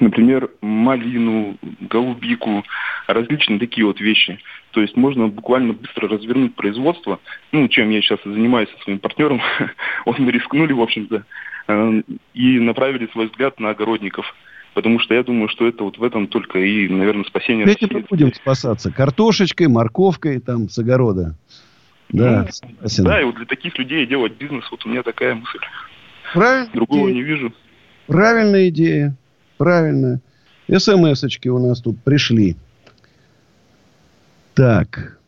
[0.00, 2.64] например, малину, голубику,
[3.06, 4.38] различные такие вот вещи.
[4.72, 7.20] То есть можно буквально быстро развернуть производство,
[7.52, 9.40] ну, чем я сейчас и занимаюсь со своим партнером.
[10.06, 11.24] Вот мы рискнули, в общем-то,
[11.68, 12.02] э,
[12.34, 14.26] и направили свой взгляд на огородников.
[14.74, 18.06] Потому что я думаю, что это вот в этом только и, наверное, спасение Этим России.
[18.08, 18.92] будем спасаться.
[18.92, 21.34] Картошечкой, морковкой там с огорода.
[22.10, 23.04] Да, Ну, согласен.
[23.04, 25.58] Да, и вот для таких людей делать бизнес, вот у меня такая мысль.
[26.32, 26.70] Правильно.
[26.72, 27.52] Другого не вижу.
[28.06, 29.16] Правильная идея.
[29.58, 30.20] Правильно.
[30.68, 32.56] СМС-очки у нас тут пришли.
[34.54, 35.18] Так.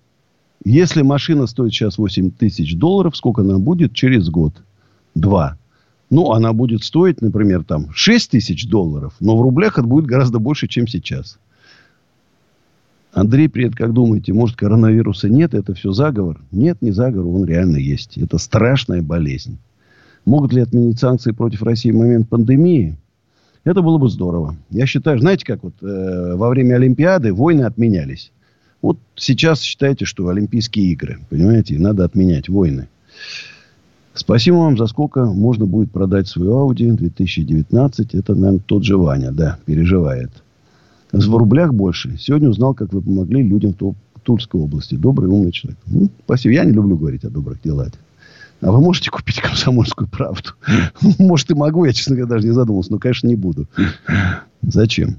[0.65, 4.55] Если машина стоит сейчас 8 тысяч долларов, сколько она будет через год?
[5.15, 5.59] Два.
[6.11, 10.39] Ну, она будет стоить, например, там 6 тысяч долларов, но в рублях это будет гораздо
[10.39, 11.39] больше, чем сейчас.
[13.13, 16.41] Андрей, привет, как думаете, может, коронавируса нет, это все заговор?
[16.53, 18.19] Нет, не заговор, он реально есть.
[18.19, 19.59] Это страшная болезнь.
[20.25, 22.99] Могут ли отменить санкции против России в момент пандемии?
[23.65, 24.57] Это было бы здорово.
[24.71, 28.33] Я считаю, знаете, как вот э, во время Олимпиады войны отменялись.
[28.81, 32.89] Вот сейчас считайте, что Олимпийские игры, понимаете, надо отменять войны.
[34.15, 38.15] Спасибо вам, за сколько можно будет продать свою Audi 2019.
[38.15, 40.31] Это, наверное, тот же Ваня, да, переживает.
[41.13, 42.17] В рублях больше.
[42.19, 44.95] Сегодня узнал, как вы помогли людям в Ту- Тульской области.
[44.95, 45.79] Добрый, умный человек.
[45.87, 46.55] Ну, спасибо.
[46.55, 47.89] Я не люблю говорить о добрых делах.
[48.61, 50.51] А вы можете купить комсомольскую правду?
[51.19, 51.85] Может, и могу.
[51.85, 52.93] Я, честно говоря, даже не задумался.
[52.93, 53.67] Но, конечно, не буду.
[54.63, 55.17] Зачем?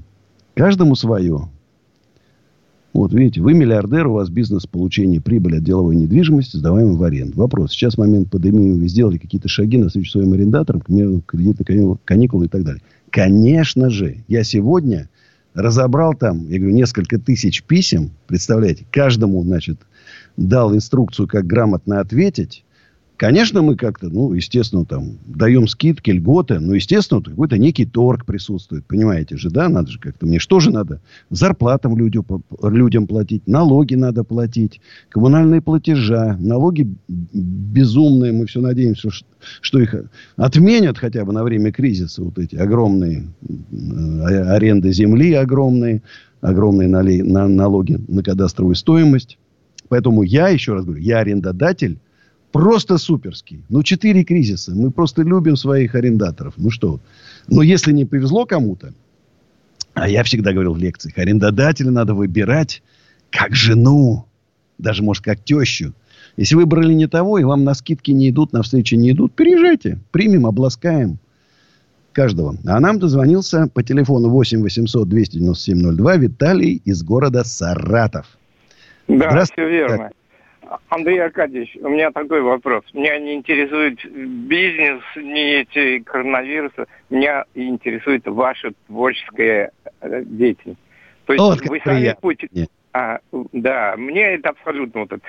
[0.54, 1.48] Каждому свое.
[2.92, 7.38] Вот, видите, вы миллиардер, у вас бизнес получения прибыли от деловой недвижимости, сдаваемой в аренду.
[7.38, 7.72] Вопрос.
[7.72, 12.46] Сейчас момент пандемии вы сделали какие-то шаги на встречу своим арендаторам, к примеру, кредитные каникулы
[12.46, 12.82] и так далее.
[13.10, 15.08] Конечно же, я сегодня
[15.54, 19.78] разобрал там, я говорю, несколько тысяч писем, представляете, каждому, значит,
[20.36, 22.64] дал инструкцию, как грамотно ответить.
[23.22, 28.84] Конечно, мы как-то, ну, естественно, там, даем скидки, льготы, но, естественно, какой-то некий торг присутствует,
[28.84, 31.00] понимаете же, да, надо же как-то, мне что же надо?
[31.30, 32.26] Зарплатам людям,
[32.64, 39.10] людям платить, налоги надо платить, коммунальные платежа, налоги безумные, мы все надеемся,
[39.60, 39.94] что, их
[40.34, 46.02] отменят хотя бы на время кризиса, вот эти огромные э, аренды земли огромные,
[46.40, 49.38] огромные нале- на- налоги на кадастровую стоимость.
[49.88, 52.00] Поэтому я, еще раз говорю, я арендодатель,
[52.52, 53.64] просто суперский.
[53.68, 54.72] Ну, четыре кризиса.
[54.74, 56.54] Мы просто любим своих арендаторов.
[56.56, 57.00] Ну что?
[57.48, 58.92] Но если не повезло кому-то,
[59.94, 62.82] а я всегда говорил в лекциях, арендодателя надо выбирать
[63.30, 64.26] как жену.
[64.78, 65.94] Даже, может, как тещу.
[66.36, 69.98] Если выбрали не того, и вам на скидки не идут, на встречи не идут, переезжайте.
[70.12, 71.18] Примем, обласкаем
[72.12, 72.56] каждого.
[72.66, 78.26] А нам дозвонился по телефону 8 800 297 02 Виталий из города Саратов.
[79.08, 79.62] Да, Здравствуйте.
[79.62, 80.10] все верно.
[80.88, 82.84] Андрей Аркадьевич, у меня такой вопрос.
[82.92, 86.86] Меня не интересует бизнес, не эти коронавирусы.
[87.10, 90.80] Меня интересует ваша творческая э, деятельность.
[91.26, 92.20] То есть Вот вы сами приятно.
[92.20, 92.44] путь...
[92.94, 93.18] А,
[93.52, 95.22] да, мне это абсолютно вот это.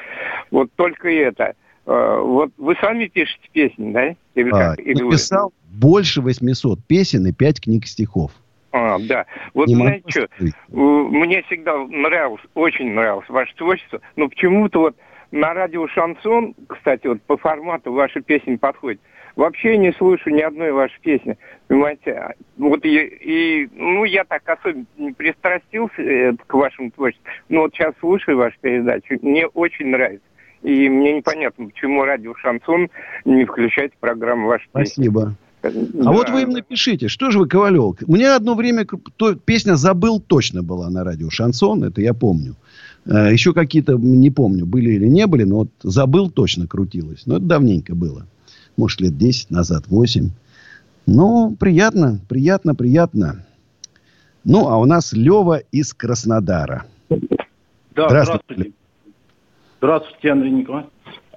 [0.51, 1.55] Вот только это.
[1.85, 4.15] Э, Вот вы сами пишете песни, да?
[4.35, 4.79] Или А, как?
[4.79, 8.31] Или вы- написал больше 800 песен и 5 книг стихов.
[8.71, 9.25] А, да.
[9.53, 10.53] Вот Не знаете что, сказать.
[10.69, 14.95] мне всегда нравилось, очень нравилось ваше творчество, но почему-то вот
[15.33, 19.01] на радио «Шансон», кстати, вот по формату ваши песни подходит,
[19.35, 22.35] вообще не слышу ни одной вашей песни, понимаете?
[22.57, 27.73] Вот и, и, ну, я так особенно не пристрастился э, к вашему творчеству, но вот
[27.73, 30.25] сейчас слушаю вашу передачу, мне очень нравится.
[30.61, 32.89] И мне непонятно, почему радио «Шансон»
[33.25, 34.69] не включает программу песни.
[34.69, 35.35] Спасибо.
[35.63, 35.71] Да.
[36.05, 38.07] А вот вы им напишите, что же вы, Ковалев?
[38.07, 38.85] Меня одно время
[39.17, 42.55] то- песня «Забыл» точно была на радио «Шансон», это я помню.
[43.05, 47.25] Э, Еще какие-то, не помню, были или не были, но вот «Забыл» точно крутилась.
[47.25, 48.25] Но это давненько было.
[48.77, 50.29] Может, лет 10 назад, 8.
[51.05, 53.45] Ну, приятно, приятно, приятно.
[54.45, 56.85] Ну, а у нас Лева из Краснодара.
[57.95, 58.71] Да, Здравствуйте.
[59.77, 60.31] здравствуйте.
[60.31, 60.89] Андрей Николаевич.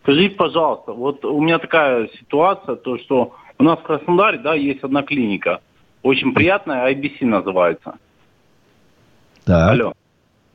[0.03, 4.83] Скажите, пожалуйста, вот у меня такая ситуация, то что у нас в Краснодаре, да, есть
[4.83, 5.61] одна клиника,
[6.03, 7.95] очень приятная, IBC называется.
[9.45, 9.73] Так.
[9.73, 9.93] Алло.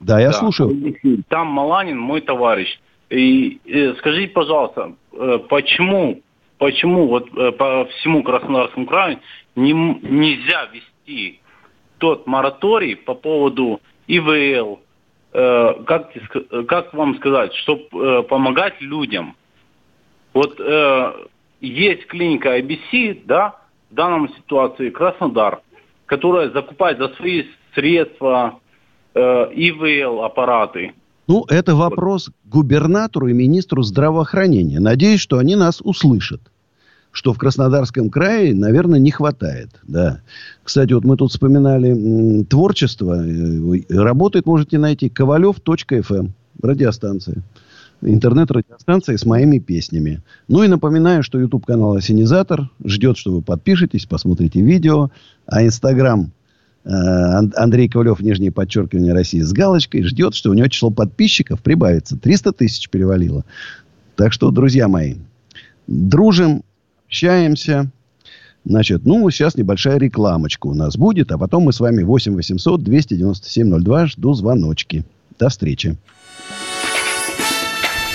[0.02, 0.96] Да, я Да, слушаю.
[1.30, 2.80] Там Маланин, мой товарищ.
[3.10, 6.22] И э, скажите, пожалуйста, э, почему,
[6.58, 9.20] почему вот э, по всему Краснодарскому краю
[9.56, 11.40] не нельзя вести
[12.00, 14.80] тот мораторий по поводу ИВЛ,
[15.34, 16.12] э, как,
[16.68, 19.36] как вам сказать, чтобы помогать людям.
[20.34, 21.14] Вот э,
[21.60, 23.60] есть клиника IBC, да,
[23.92, 25.62] в данном ситуации Краснодар,
[26.06, 27.44] которая закупает за свои
[27.76, 28.61] средства
[29.16, 30.94] э, ИВЛ аппараты.
[31.28, 34.80] Ну, это вопрос к губернатору и министру здравоохранения.
[34.80, 36.42] Надеюсь, что они нас услышат.
[37.14, 39.70] Что в Краснодарском крае, наверное, не хватает.
[39.84, 40.22] Да.
[40.64, 43.26] Кстати, вот мы тут вспоминали творчество.
[43.26, 46.28] Э, Работает, можете найти, ковалев.фм.
[46.62, 47.44] Радиостанция.
[48.02, 50.22] Интернет-радиостанция с моими песнями.
[50.48, 55.12] Ну и напоминаю, что YouTube-канал «Осенизатор» ждет, что вы подпишетесь, посмотрите видео.
[55.46, 56.32] А Инстаграм
[56.84, 62.18] Андрей Ковалев, нижнее подчеркивание России с галочкой, ждет, что у него число подписчиков прибавится.
[62.18, 63.46] 300 тысяч перевалило.
[64.16, 65.16] Так что, друзья мои,
[65.88, 66.64] дружим,
[67.08, 67.92] общаемся.
[68.64, 72.84] Значит, ну, сейчас небольшая рекламочка у нас будет, а потом мы с вами 8 800
[72.84, 75.04] 297 02 жду звоночки.
[75.40, 75.98] До встречи.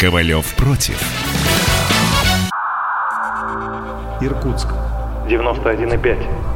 [0.00, 1.02] Ковалев против.
[4.20, 4.68] Иркутск.
[5.28, 6.55] 91,5.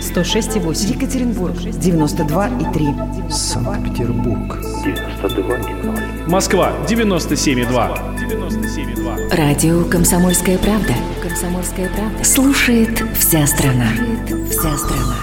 [0.00, 0.94] 106,8.
[0.94, 3.30] Екатеринбург 92,3.
[3.30, 4.58] Санкт-Петербург.
[4.84, 6.28] 92,0.
[6.28, 7.68] Москва 97,2.
[8.16, 9.36] 97,2.
[9.36, 10.94] Радио «Комсомольская правда».
[11.22, 12.24] «Комсомольская правда».
[12.24, 13.88] Слушает вся страна.
[13.94, 15.16] Слушает вся страна.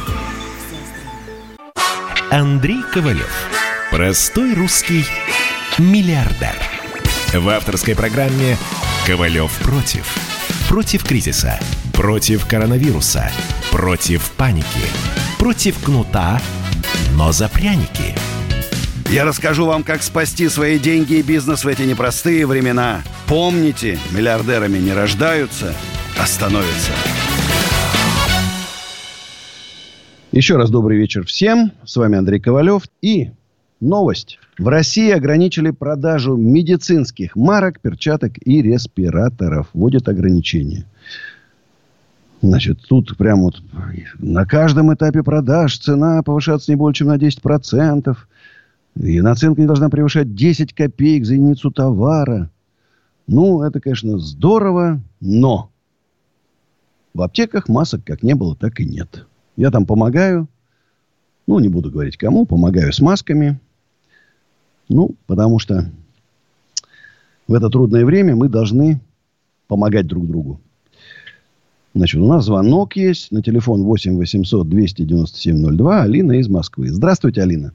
[2.30, 3.50] Андрей Ковалев.
[3.90, 5.06] Простой русский
[5.80, 6.56] миллиардер.
[7.34, 8.58] В авторской программе
[9.06, 10.16] «Ковалев против».
[10.70, 11.60] Против кризиса.
[11.98, 13.32] Против коронавируса.
[13.72, 14.86] Против паники.
[15.40, 16.40] Против кнута,
[17.16, 18.14] но за пряники.
[19.10, 23.02] Я расскажу вам, как спасти свои деньги и бизнес в эти непростые времена.
[23.28, 25.74] Помните, миллиардерами не рождаются,
[26.20, 26.92] а становятся.
[30.32, 31.72] Еще раз добрый вечер всем.
[31.84, 32.84] С вами Андрей Ковалев.
[33.02, 33.32] И
[33.80, 34.38] новость.
[34.60, 39.70] В России ограничили продажу медицинских марок, перчаток и респираторов.
[39.74, 40.86] Вводят ограничения.
[42.42, 43.62] Значит, тут прям вот
[44.20, 48.16] на каждом этапе продаж цена повышаться не больше, чем на 10%.
[49.00, 52.50] И наценка не должна превышать 10 копеек за единицу товара.
[53.28, 55.70] Ну, это, конечно, здорово, но
[57.14, 59.26] в аптеках масок как не было, так и нет.
[59.56, 60.48] Я там помогаю.
[61.48, 62.46] Ну, не буду говорить кому.
[62.46, 63.60] Помогаю с масками.
[64.90, 65.90] Ну, потому что
[67.48, 69.02] в это трудное время мы должны
[69.68, 70.62] помогать друг другу.
[71.98, 76.04] Значит, у нас звонок есть на телефон 8 800 297 02.
[76.04, 76.90] Алина из Москвы.
[76.90, 77.72] Здравствуйте, Алина.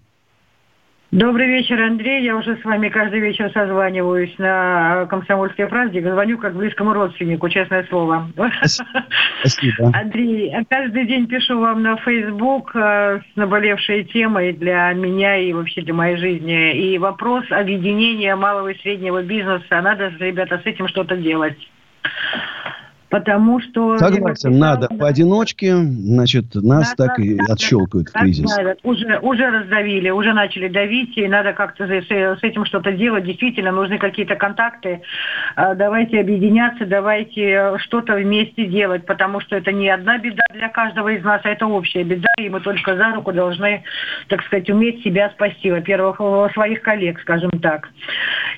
[1.10, 2.24] Добрый вечер, Андрей.
[2.24, 6.00] Я уже с вами каждый вечер созваниваюсь на «Комсомольской правде».
[6.00, 8.30] Звоню как близкому родственнику, честное слово.
[9.40, 9.90] Спасибо.
[9.92, 15.82] Андрей, каждый день пишу вам на Facebook э, с наболевшей темой для меня и вообще
[15.82, 16.92] для моей жизни.
[16.92, 19.82] И вопрос объединения малого и среднего бизнеса.
[19.82, 21.58] Надо, ребята, с этим что-то делать.
[23.12, 23.98] Потому что...
[23.98, 28.50] Согласен, надо поодиночке, значит, нас Да, так и да, отщелкают в кризис.
[28.56, 33.24] да, уже, уже раздавили, уже начали давить, и надо как-то с, с этим что-то делать.
[33.24, 35.02] Действительно, нужны какие-то контакты.
[35.56, 41.10] А, Давайте объединяться, давайте что-то вместе делать, потому что это не одна беда для каждого
[41.10, 43.84] из нас, а это общая беда, и мы только за руку должны,
[44.28, 45.70] так сказать, уметь себя спасти.
[45.70, 46.18] Во-первых,
[46.54, 47.90] своих коллег, скажем так.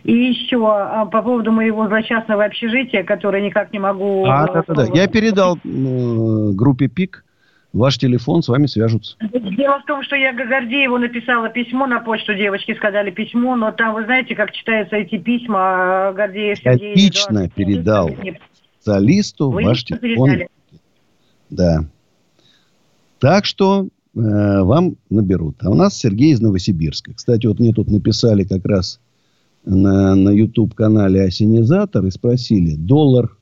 [0.04, 4.24] И еще а, по поводу моего злосчастного общежития, которое никак не могу...
[4.26, 4.84] А, да, да, да.
[4.94, 7.24] Я передал э, группе ПИК
[7.72, 9.16] ваш телефон, с вами свяжутся.
[9.20, 13.94] Дело в том, что я Гордееву написала письмо на почту, девочки сказали письмо, но там,
[13.94, 16.94] вы знаете, как читаются эти письма, Гордеев Я Сергей...
[16.94, 18.10] лично Эдуардович, передал
[18.78, 20.30] специалисту Вы ваш лично телефон.
[20.30, 20.48] передали?
[21.50, 21.84] Да.
[23.18, 25.56] Так что э, вам наберут.
[25.62, 27.14] А у нас Сергей из Новосибирска.
[27.14, 29.00] Кстати, вот мне тут написали как раз
[29.64, 33.36] на, на YouTube-канале Осенизатор и спросили, доллар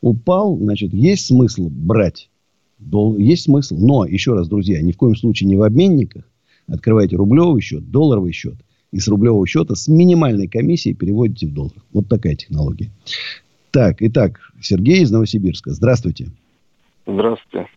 [0.00, 2.30] упал, значит, есть смысл брать?
[2.78, 3.76] Дол- есть смысл.
[3.78, 6.24] Но, еще раз, друзья, ни в коем случае не в обменниках.
[6.66, 8.56] Открывайте рублевый счет, долларовый счет.
[8.92, 11.74] И с рублевого счета с минимальной комиссией переводите в доллар.
[11.92, 12.90] Вот такая технология.
[13.70, 15.70] Так, итак, Сергей из Новосибирска.
[15.70, 16.30] Здравствуйте.
[17.06, 17.68] Здравствуйте.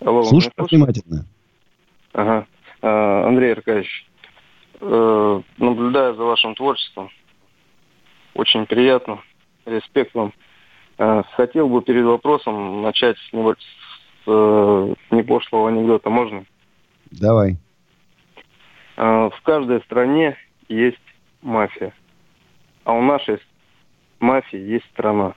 [0.00, 0.52] Алло, слышите?
[0.58, 1.26] внимательно.
[2.12, 2.46] Ага.
[2.82, 4.08] А, Андрей Аркадьевич,
[4.80, 7.10] э, наблюдая за вашим творчеством,
[8.34, 9.20] очень приятно,
[9.66, 10.32] респект вам.
[10.98, 13.58] Э, Хотел бы перед вопросом начать с, небольш-
[14.24, 16.08] с э, непошлого анекдота.
[16.08, 16.44] Можно?
[17.10, 17.56] Давай.
[18.96, 20.36] Э, В каждой стране
[20.68, 20.96] есть
[21.42, 21.92] мафия,
[22.84, 23.38] а у нашей
[24.20, 25.34] мафии есть страна.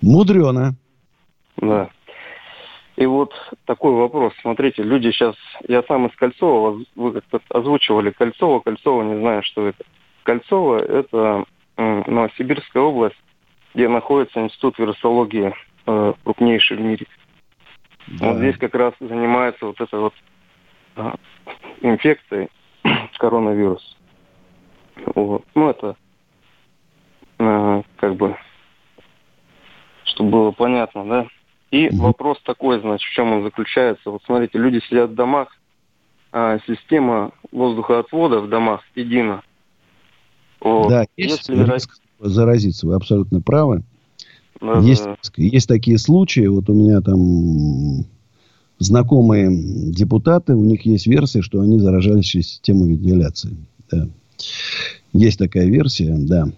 [0.00, 0.74] Мудрено.
[1.56, 1.88] Да.
[2.96, 3.32] И вот
[3.64, 4.32] такой вопрос.
[4.40, 5.34] Смотрите, люди сейчас...
[5.66, 8.60] Я сам из Кольцова, вы как-то озвучивали Кольцово.
[8.60, 9.84] Кольцово, не знаю, что это.
[10.22, 11.44] Кольцово– это
[11.76, 13.16] Новосибирская область,
[13.74, 15.54] где находится Институт вирусологии,
[15.86, 17.06] э, крупнейший в мире.
[18.06, 20.14] Вот здесь как раз занимается вот этой вот
[20.96, 21.14] а,
[21.80, 22.48] инфекцией
[23.18, 23.96] коронавирус.
[25.14, 25.44] Вот.
[25.54, 25.96] Ну, это
[27.38, 28.36] э, как бы,
[30.04, 31.26] чтобы было понятно, да?
[31.70, 34.10] И вопрос такой, значит, в чем он заключается.
[34.10, 35.48] Вот смотрите, люди сидят в домах,
[36.30, 39.42] а система воздухоотвода в домах едина.
[40.64, 41.90] Да, есть Если риск
[42.20, 43.82] заразиться, вы абсолютно правы.
[44.60, 45.16] Да, есть, да.
[45.36, 48.06] есть такие случаи, вот у меня там
[48.78, 49.50] знакомые
[49.92, 53.56] депутаты, у них есть версия, что они заражались через систему вентиляции.
[53.90, 54.08] Да.
[55.12, 56.48] Есть такая версия, да.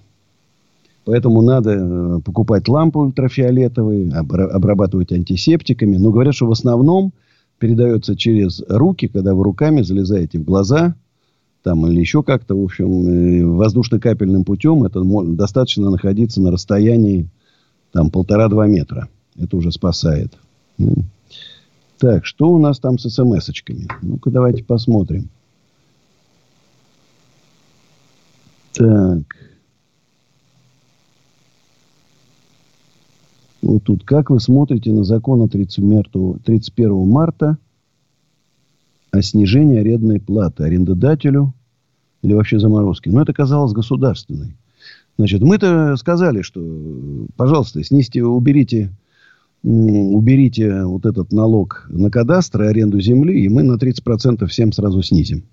[1.04, 5.96] Поэтому надо э, покупать лампы ультрафиолетовые, обра- обрабатывать антисептиками.
[5.96, 7.12] Но говорят, что в основном
[7.58, 10.96] передается через руки, когда вы руками залезаете в глаза,
[11.66, 17.28] там или еще как-то, в общем, э, воздушно-капельным путем, это достаточно находиться на расстоянии
[17.90, 19.08] там полтора-два метра.
[19.36, 20.32] Это уже спасает.
[21.98, 23.88] Так, что у нас там с смс-очками?
[24.00, 25.28] Ну-ка, давайте посмотрим.
[28.74, 29.24] Так.
[33.60, 34.04] Вот тут.
[34.04, 37.58] Как вы смотрите на закон от 30 мертвого- 31 марта
[39.10, 41.52] о снижении арендной платы арендодателю
[42.26, 43.08] или вообще заморозки.
[43.08, 44.56] Но это казалось государственной.
[45.16, 46.60] Значит, мы-то сказали, что,
[47.36, 48.92] пожалуйста, снизьте, уберите,
[49.62, 55.02] уберите вот этот налог на кадастр и аренду земли, и мы на 30% всем сразу
[55.02, 55.44] снизим.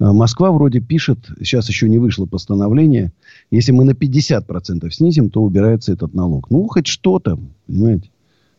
[0.00, 3.12] А Москва вроде пишет, сейчас еще не вышло постановление,
[3.52, 6.50] если мы на 50% снизим, то убирается этот налог.
[6.50, 8.10] Ну, хоть что-то, понимаете?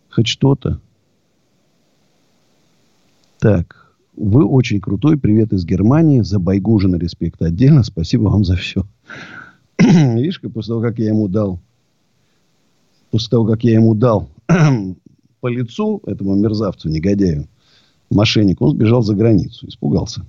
[0.10, 0.80] Хоть что-то.
[3.40, 3.89] Так,
[4.20, 5.18] вы очень крутой.
[5.18, 6.22] Привет из Германии.
[6.22, 7.84] За Байгужина респект отдельно.
[7.84, 8.84] Спасибо вам за все.
[9.80, 11.60] Видишь, после того, как я ему дал,
[13.12, 14.30] после того, как я ему дал
[15.40, 17.48] по лицу этому мерзавцу, негодяю,
[18.12, 20.26] мошеннику, он сбежал за границу, испугался.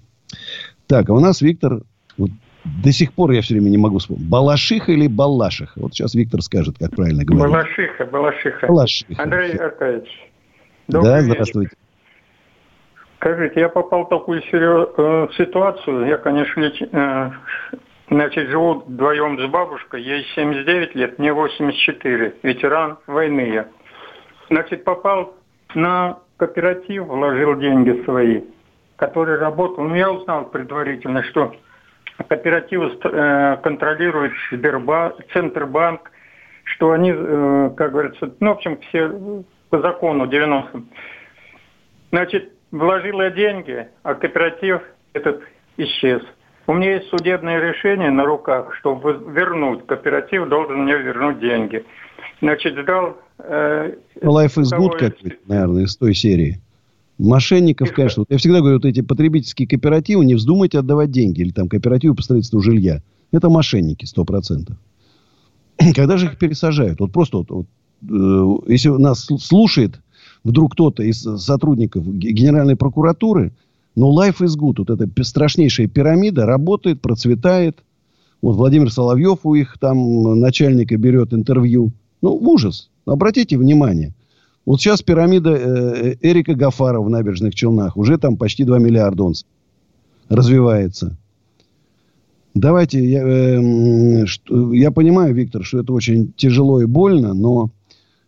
[0.87, 1.83] Так, а у нас Виктор,
[2.17, 2.31] вот
[2.65, 5.81] до сих пор я все время не могу вспомнить, Балашиха или Балашиха?
[5.81, 7.53] Вот сейчас Виктор скажет, как правильно говорить.
[7.53, 8.67] Балашиха, Балашиха.
[8.69, 9.23] Балашиха.
[9.23, 10.11] Андрей Аркадьевич.
[10.87, 11.73] Да, здравствуйте.
[13.21, 16.07] Скажите, я попал в такую серьез- э, ситуацию.
[16.07, 17.31] Я, конечно, э,
[18.09, 20.01] значит, живу вдвоем с бабушкой.
[20.01, 22.35] Ей 79 лет, мне 84.
[22.43, 23.69] Ветеран войны я.
[24.49, 25.35] Значит, попал
[25.75, 28.41] на кооператив, вложил деньги свои,
[28.97, 29.85] который работал.
[29.85, 31.55] Ну, я узнал предварительно, что
[32.27, 36.11] кооперативы э, контролирует Сбербанк, Центробанк,
[36.65, 40.85] что они, как говорится, ну, в общем, все по закону 90
[42.13, 45.41] Значит, вложил я деньги, а кооператив этот
[45.77, 46.23] исчез.
[46.67, 49.87] У меня есть судебное решение на руках, чтобы вернуть.
[49.87, 51.85] Кооператив должен мне вернуть деньги.
[52.41, 53.17] Значит, ждал...
[53.39, 56.61] Э, Life is того- good какой-то, наверное, из той серии.
[57.19, 58.23] Мошенников, конечно.
[58.23, 61.41] Вот я всегда говорю, вот эти потребительские кооперативы, не вздумайте отдавать деньги.
[61.41, 63.03] Или там кооперативы по строительству жилья.
[63.33, 64.77] Это мошенники, сто процентов.
[65.95, 67.01] Когда же их пересажают?
[67.01, 67.67] Вот просто вот, вот,
[68.67, 70.01] э, если нас сл- слушает
[70.45, 73.53] вдруг кто-то из сотрудников Генеральной прокуратуры,
[73.97, 74.77] ну, life is good.
[74.79, 77.79] Вот эта страшнейшая пирамида работает, процветает.
[78.41, 81.93] Вот Владимир Соловьев у их там начальника берет интервью.
[82.23, 82.91] Ну, ужас.
[83.05, 84.15] Обратите внимание.
[84.65, 87.97] Вот сейчас пирамида э, Эрика Гафарова в набережных Челнах.
[87.97, 89.35] Уже там почти 2 миллиарда он
[90.29, 91.17] развивается.
[92.55, 97.71] Давайте, я, э, что- я понимаю, Виктор, что это очень тяжело и больно, но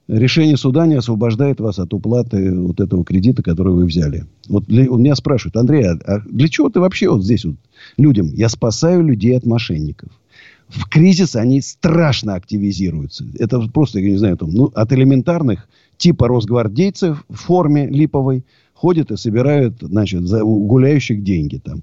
[0.08, 4.26] решение суда не освобождает вас от уплаты вот этого кредита, который вы взяли.
[4.48, 7.56] Вот для- у меня спрашивают, Андрей, а, а для чего ты вообще вот здесь вот
[7.96, 8.28] людям?
[8.34, 10.10] Я спасаю людей от мошенников.
[10.68, 13.26] В кризис они страшно активизируются.
[13.38, 19.10] Это просто, я не знаю, там, ну, от элементарных типа росгвардейцев в форме липовой ходят
[19.10, 21.82] и собирают, значит, за гуляющих деньги там.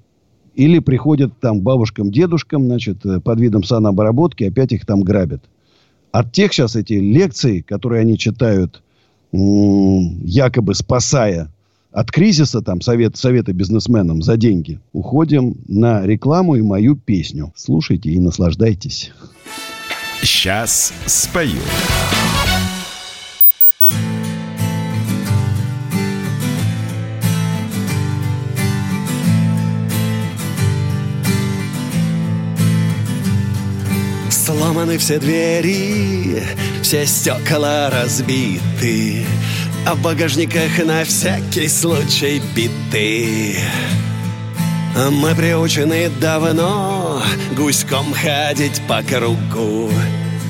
[0.56, 5.44] Или приходят там бабушкам, дедушкам, значит, э, под видом санобработки, опять их там грабят.
[6.12, 8.82] От тех сейчас эти лекции, которые они читают,
[9.32, 11.52] якобы спасая
[11.92, 17.52] от кризиса, там, совет, советы бизнесменам за деньги, уходим на рекламу и мою песню.
[17.56, 19.12] Слушайте и наслаждайтесь.
[20.22, 21.62] Сейчас спою.
[34.70, 36.44] Сломаны все двери,
[36.84, 39.26] все стекла разбиты,
[39.84, 43.58] А в багажниках на всякий случай биты.
[45.10, 47.24] Мы приучены давно
[47.58, 49.92] гуськом ходить по кругу,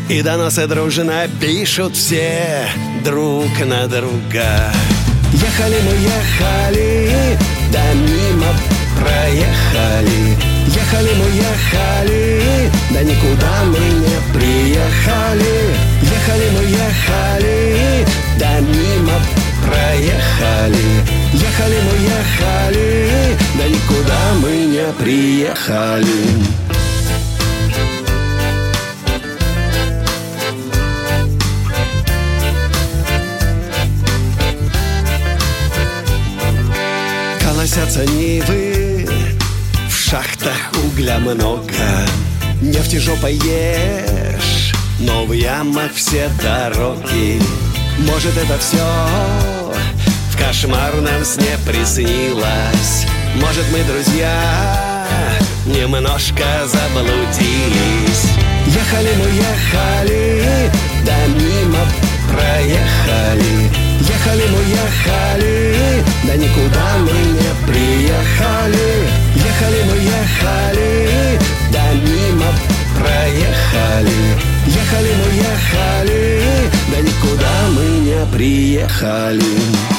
[0.10, 2.68] И доносы дружно пишут все
[3.06, 4.74] друг на друга.
[5.32, 7.38] Ехали мы, ехали,
[7.72, 8.54] да мимо
[9.00, 10.29] проехали.
[10.92, 15.56] Ехали мы, ехали, да никуда мы не приехали.
[16.02, 18.08] Ехали мы, ехали,
[18.40, 19.14] да мимо
[19.68, 20.88] проехали.
[21.34, 26.22] Ехали мы, ехали, да никуда мы не приехали.
[37.44, 38.59] Колосятся нивы,
[41.34, 41.74] много.
[42.62, 47.42] Нефти жопой ешь, но в ямах все дороги.
[48.00, 48.78] Может это все
[50.32, 53.06] в кошмарном сне приснилось.
[53.36, 55.06] Может мы, друзья,
[55.66, 58.24] немножко заблудились.
[58.68, 60.72] Ехали мы, ехали,
[61.06, 61.80] да мимо
[62.32, 63.70] проехали.
[64.02, 69.29] Ехали мы, ехали, да никуда мы не приехали.
[69.60, 71.40] Ехали мы, ехали,
[71.74, 72.46] да мимо
[72.98, 74.38] проехали.
[74.68, 76.42] Ехали мы, ехали,
[76.90, 79.99] да никуда мы не приехали.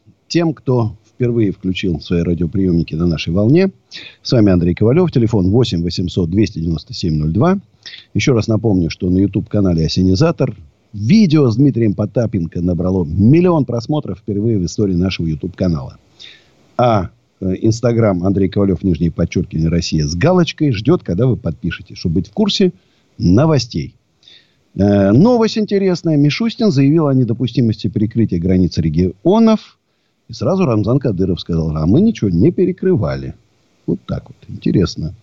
[0.31, 3.69] Тем, кто впервые включил свои радиоприемники на нашей волне.
[4.23, 5.11] С вами Андрей Ковалев.
[5.11, 7.59] Телефон 8 800 297 02.
[8.13, 10.55] Еще раз напомню, что на YouTube-канале «Осенизатор»
[10.93, 15.97] видео с Дмитрием Потапенко набрало миллион просмотров впервые в истории нашего YouTube-канала.
[16.77, 17.09] А
[17.41, 22.29] э, Инстаграм Андрей Ковалев, нижнее подчеркивание, Россия с галочкой ждет, когда вы подпишетесь, чтобы быть
[22.29, 22.71] в курсе
[23.17, 23.95] новостей.
[24.75, 26.15] Э, Новость интересная.
[26.15, 29.77] Мишустин заявил о недопустимости перекрытия границ регионов.
[30.31, 33.35] И сразу Рамзан Кадыров сказал, а мы ничего не перекрывали.
[33.85, 34.37] Вот так вот.
[34.47, 35.13] Интересно.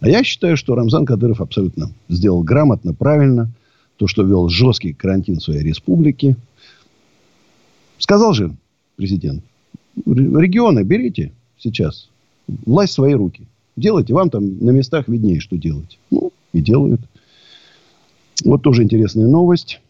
[0.00, 3.50] А я считаю, что Рамзан Кадыров абсолютно сделал грамотно, правильно.
[3.96, 6.36] То, что вел жесткий карантин своей республике.
[7.96, 8.54] Сказал же
[8.96, 9.42] президент,
[10.04, 12.10] регионы берите сейчас.
[12.46, 13.46] Власть в свои руки.
[13.76, 14.12] Делайте.
[14.12, 15.98] Вам там на местах виднее, что делать.
[16.10, 17.00] Ну, и делают.
[18.44, 19.80] Вот тоже интересная новость.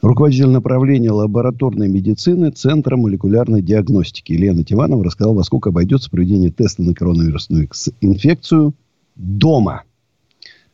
[0.00, 6.82] Руководитель направления лабораторной медицины Центра молекулярной диагностики Елена Тиванова рассказала, во сколько обойдется проведение теста
[6.82, 7.68] на коронавирусную
[8.00, 8.74] инфекцию
[9.16, 9.82] дома.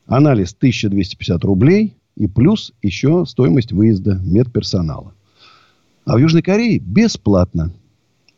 [0.07, 5.14] Анализ 1250 рублей и плюс еще стоимость выезда медперсонала.
[6.05, 7.72] А в Южной Корее бесплатно.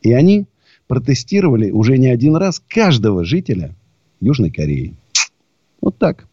[0.03, 0.47] И они
[0.87, 3.75] протестировали уже не один раз каждого жителя
[4.21, 4.95] Южной Кореи.
[5.81, 6.29] Вот так.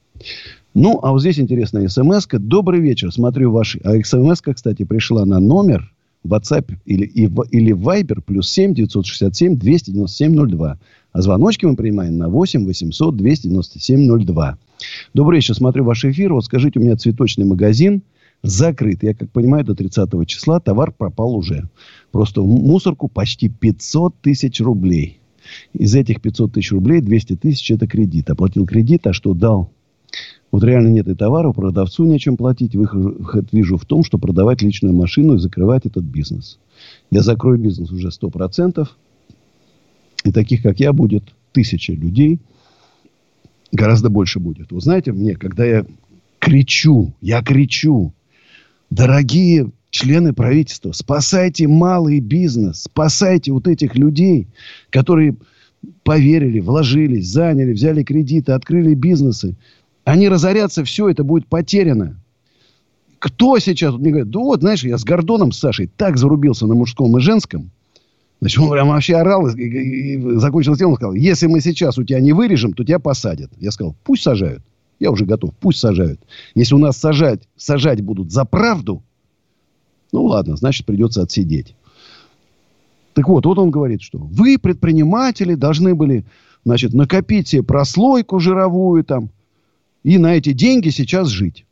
[0.73, 2.39] Ну, а вот здесь интересная смс -ка.
[2.39, 3.11] Добрый вечер.
[3.11, 3.79] Смотрю ваши...
[3.83, 5.93] А смс кстати, пришла на номер
[6.25, 10.79] WhatsApp или, и, или Viber плюс 7 967 297 02.
[11.11, 14.57] А звоночки мы принимаем на 8 800 297 02.
[15.13, 15.53] Добрый вечер.
[15.53, 16.33] Смотрю ваш эфир.
[16.33, 18.01] Вот скажите, у меня цветочный магазин
[18.41, 19.03] закрыт.
[19.03, 21.69] Я как понимаю, до 30 числа товар пропал уже.
[22.11, 25.19] Просто в мусорку почти 500 тысяч рублей.
[25.73, 28.31] Из этих 500 тысяч рублей 200 тысяч это кредит.
[28.31, 29.69] Оплатил кредит, а что дал?
[30.53, 32.75] Вот реально нет и товара, продавцу нечем платить.
[32.75, 36.59] Выход вижу в том, что продавать личную машину и закрывать этот бизнес.
[37.09, 38.87] Я закрою бизнес уже 100%.
[40.25, 41.23] И таких, как я, будет
[41.53, 42.39] тысяча людей.
[43.71, 44.71] Гораздо больше будет.
[44.71, 45.87] Вы знаете, мне, когда я
[46.37, 48.13] кричу, я кричу,
[48.91, 54.49] дорогие члены правительства, спасайте малый бизнес, спасайте вот этих людей,
[54.91, 55.35] которые
[56.03, 59.55] поверили, вложились, заняли, взяли кредиты, открыли бизнесы.
[60.03, 62.19] Они разорятся, все это будет потеряно.
[63.19, 63.95] Кто сейчас?
[63.95, 67.21] Мне говорят, да вот, знаешь, я с Гордоном, с Сашей так зарубился на мужском и
[67.21, 67.71] женском.
[68.41, 71.97] Значит, он прям вообще орал и, и, и закончил тем, он сказал, если мы сейчас
[71.97, 73.49] у тебя не вырежем, то тебя посадят.
[73.57, 74.61] Я сказал, пусть сажают.
[74.99, 76.19] Я уже готов, пусть сажают.
[76.53, 79.01] Если у нас сажать, сажать будут за правду,
[80.11, 81.75] ну ладно, значит придется отсидеть.
[83.13, 86.25] Так вот, вот он говорит, что вы, предприниматели, должны были,
[86.65, 89.29] значит, накопить себе прослойку жировую там,
[90.03, 91.65] и на эти деньги сейчас жить.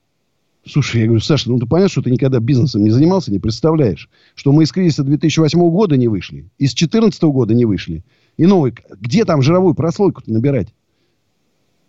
[0.65, 4.09] Слушай, я говорю, Саша, ну ты понятно, что ты никогда бизнесом не занимался, не представляешь,
[4.35, 8.03] что мы из кризиса 2008 года не вышли, из 2014 года не вышли.
[8.37, 10.69] И новый, где там жировую прослойку набирать?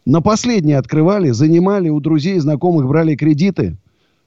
[0.05, 3.77] На последние открывали, занимали у друзей, знакомых, брали кредиты.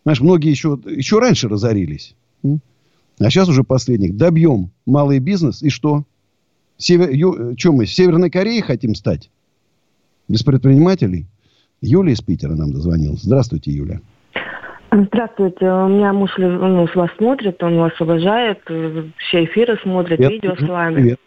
[0.03, 2.15] Знаешь, многие еще, еще раньше разорились.
[2.43, 4.15] А сейчас уже последних.
[4.15, 5.61] Добьем малый бизнес.
[5.63, 6.05] И что?
[6.77, 9.29] Север, ю, что мы, Северной Кореей хотим стать?
[10.27, 11.25] Без предпринимателей?
[11.81, 13.21] Юлия из Питера нам дозвонилась.
[13.21, 13.99] Здравствуйте, Юля.
[14.91, 15.65] Здравствуйте.
[15.65, 20.61] У меня муж ну, вас смотрит, он вас уважает, все эфиры смотрит, привет, видео с
[20.61, 20.95] вами.
[20.95, 21.19] Привет.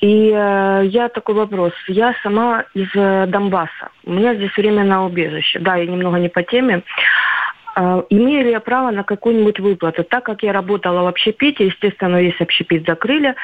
[0.00, 1.72] И э, я такой вопрос.
[1.88, 3.90] Я сама из э, Донбасса.
[4.04, 5.58] У меня здесь временное убежище.
[5.58, 6.82] Да, я немного не по теме.
[7.80, 10.02] А, имею ли я право на какую-нибудь выплату?
[10.02, 13.36] Так как я работала в общепите, естественно, весь общепит закрыли,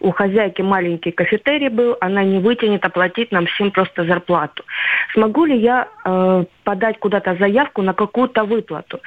[0.00, 4.64] у хозяйки маленький кафетерий был, она не вытянет оплатить нам всем просто зарплату.
[5.12, 9.00] Смогу ли я э, подать куда-то заявку на какую-то выплату?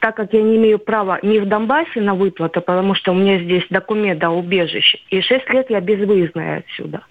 [0.00, 3.38] Так как я не имею права ни в Донбассе на выплату, потому что у меня
[3.38, 7.04] здесь документ о убежище, и 6 лет я безвыездная отсюда.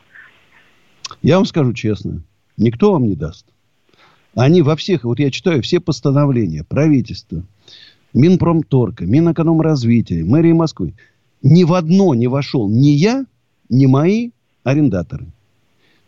[1.21, 2.23] Я вам скажу честно,
[2.57, 3.47] никто вам не даст.
[4.35, 7.43] Они во всех, вот я читаю все постановления правительства,
[8.13, 10.93] Минпромторга, Минэкономразвития, мэрии Москвы.
[11.43, 13.25] Ни в одно не вошел ни я,
[13.69, 14.31] ни мои
[14.63, 15.27] арендаторы.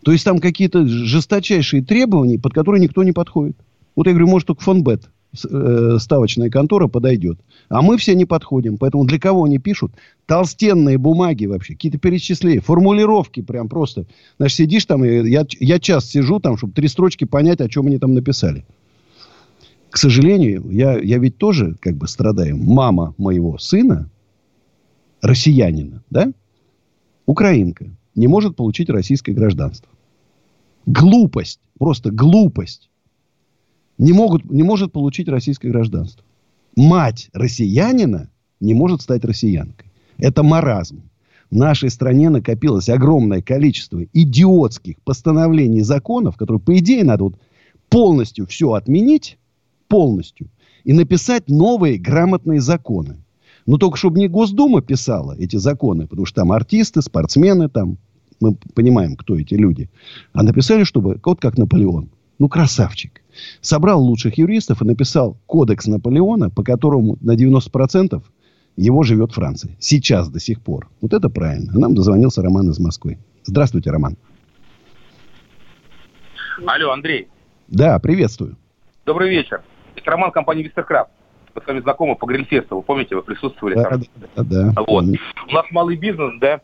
[0.04, 3.58] То есть там какие-то жесточайшие требования, под которые никто не подходит.
[3.96, 7.40] Вот я говорю, может, только фонбет, ставочная контора подойдет.
[7.70, 8.78] А мы все не подходим.
[8.78, 9.94] Поэтому для кого они пишут?
[10.26, 14.06] Толстенные бумаги вообще, какие-то перечисления, формулировки прям просто.
[14.38, 17.88] Значит, сидишь там, и я, я час сижу там, чтобы три строчки понять, о чем
[17.88, 18.66] они там написали.
[19.90, 22.58] К сожалению, я, я ведь тоже как бы страдаю.
[22.58, 24.10] Мама моего сына,
[25.22, 26.32] россиянина, да,
[27.26, 29.90] украинка, не может получить российское гражданство.
[30.86, 32.90] Глупость, просто глупость.
[33.98, 36.24] Не, могут, не может получить российское гражданство.
[36.76, 38.30] Мать россиянина
[38.60, 39.92] не может стать россиянкой.
[40.18, 41.04] Это маразм.
[41.52, 47.36] В нашей стране накопилось огромное количество идиотских постановлений законов, которые, по идее, надо вот
[47.90, 49.38] полностью все отменить,
[49.88, 50.50] полностью,
[50.84, 53.18] и написать новые грамотные законы.
[53.66, 57.98] Но только чтобы не Госдума писала эти законы, потому что там артисты, спортсмены, там
[58.40, 59.90] мы понимаем, кто эти люди.
[60.34, 62.10] А написали, чтобы, вот как Наполеон.
[62.40, 63.23] Ну, красавчик.
[63.62, 68.22] Собрал лучших юристов и написал кодекс Наполеона, по которому на 90%
[68.76, 69.76] его живет Франция.
[69.80, 70.90] Сейчас до сих пор.
[71.02, 71.72] Вот это правильно.
[71.76, 73.18] А нам дозвонился Роман из Москвы.
[73.44, 74.16] Здравствуйте, Роман.
[76.66, 77.28] Алло, Андрей.
[77.68, 78.58] Да, приветствую.
[79.06, 79.62] Добрый вечер.
[79.96, 81.12] Это Роман компании Вистеркрафт.
[81.56, 82.78] Мы с вами знакомы по грильфесту.
[82.78, 84.02] Вы помните, вы присутствовали Да, там?
[84.36, 84.74] да, да.
[84.88, 85.06] Вот.
[85.06, 86.62] У нас малый бизнес, да,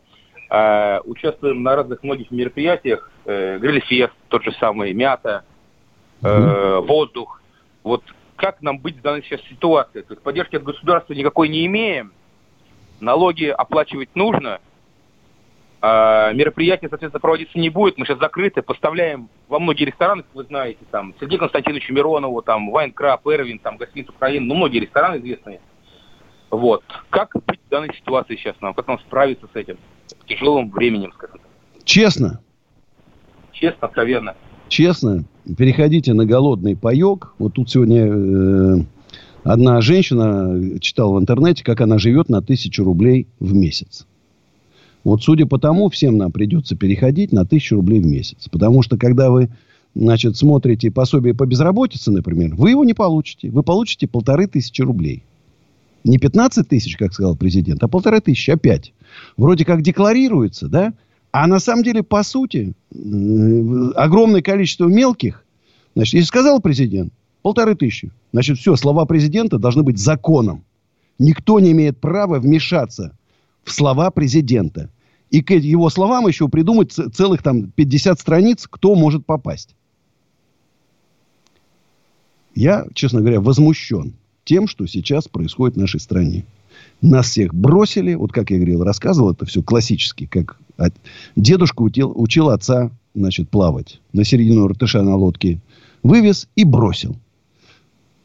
[0.50, 3.10] э, участвуем на разных многих мероприятиях.
[3.24, 5.44] Э, грильфест, тот же самый, мята,
[6.22, 7.40] э, воздух.
[7.82, 8.02] Вот
[8.36, 10.02] как нам быть в данной сейчас ситуации?
[10.02, 12.12] То есть поддержки от государства никакой не имеем,
[13.00, 14.60] налоги оплачивать нужно,
[15.82, 17.96] а мероприятие, соответственно, проводиться не будет.
[17.96, 22.70] Мы сейчас закрыты, поставляем во многие рестораны, как вы знаете, там, Сергею Константиновичу Миронову, там,
[22.70, 25.60] Вайнкраб, Эрвин, там, гостиница Украины, ну, многие рестораны известные.
[26.50, 26.82] Вот.
[27.08, 28.74] Как быть в данной ситуации сейчас нам?
[28.74, 29.78] Как нам справиться с этим
[30.26, 31.84] тяжелым временем, скажем так?
[31.84, 32.40] Честно,
[33.60, 34.36] Честно, откровенно.
[34.70, 35.24] Честно,
[35.58, 37.34] переходите на голодный паек.
[37.38, 38.76] Вот тут сегодня э,
[39.44, 44.06] одна женщина читала в интернете, как она живет на тысячу рублей в месяц.
[45.04, 48.48] Вот судя по тому, всем нам придется переходить на тысячу рублей в месяц.
[48.50, 49.50] Потому что когда вы,
[49.94, 53.50] значит, смотрите пособие по безработице, например, вы его не получите.
[53.50, 55.24] Вы получите полторы тысячи рублей.
[56.04, 58.92] Не 15 тысяч, как сказал президент, а полторы тысячи опять.
[59.36, 60.94] Вроде как декларируется, да?
[61.32, 62.74] А на самом деле, по сути,
[63.94, 65.44] огромное количество мелких.
[65.94, 67.12] Значит, если сказал президент,
[67.42, 68.10] полторы тысячи.
[68.32, 70.64] Значит, все, слова президента должны быть законом.
[71.18, 73.16] Никто не имеет права вмешаться
[73.64, 74.90] в слова президента.
[75.30, 79.76] И к его словам еще придумать целых там 50 страниц, кто может попасть.
[82.54, 84.14] Я, честно говоря, возмущен
[84.44, 86.44] тем, что сейчас происходит в нашей стране.
[87.02, 90.94] Нас всех бросили, вот как я говорил, рассказывал это все классически, как от-
[91.34, 95.60] дедушка учил, учил отца, значит, плавать на середину Иртыша на лодке,
[96.02, 97.16] вывез и бросил.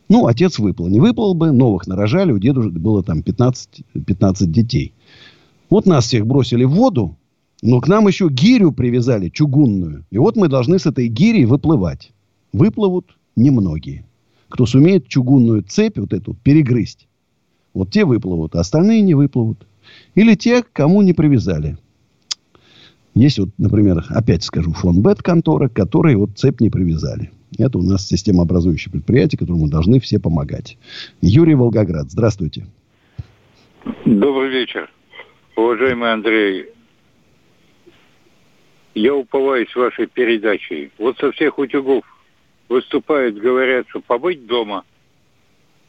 [0.10, 0.88] Ну, отец выплыл.
[0.88, 4.94] Не выплыл бы, новых нарожали, у деда было там 15, 15 детей.
[5.70, 7.16] Вот нас всех бросили в воду,
[7.64, 10.06] но к нам еще гирю привязали, чугунную.
[10.12, 12.12] И вот мы должны с этой гирей выплывать.
[12.54, 14.06] Выплывут немногие.
[14.50, 17.08] Кто сумеет чугунную цепь вот эту перегрызть,
[17.76, 19.68] вот те выплывут, а остальные не выплывут.
[20.16, 21.78] Или те, кому не привязали.
[23.14, 27.32] Есть вот, например, опять скажу, фонбет контора, которые вот цепь не привязали.
[27.58, 30.78] Это у нас системообразующее предприятие, которому должны все помогать.
[31.22, 32.66] Юрий Волгоград, здравствуйте.
[34.06, 34.90] Добрый вечер,
[35.56, 36.66] уважаемый Андрей.
[38.96, 40.92] Я уповаюсь вашей передачей.
[40.98, 42.04] Вот со всех утюгов
[42.70, 44.84] выступают, говорят, что побыть дома.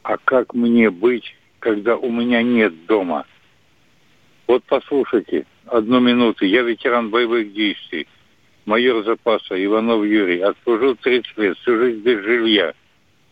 [0.03, 3.25] А как мне быть, когда у меня нет дома?
[4.47, 6.45] Вот послушайте, одну минуту.
[6.45, 8.07] Я ветеран боевых действий,
[8.65, 10.39] майор запаса Иванов Юрий.
[10.39, 12.73] Отслужил 30 лет, всю жизнь без жилья.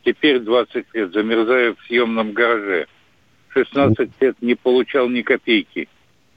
[0.03, 2.87] Теперь 20 лет замерзаю в съемном гараже.
[3.49, 5.87] 16 лет не получал ни копейки.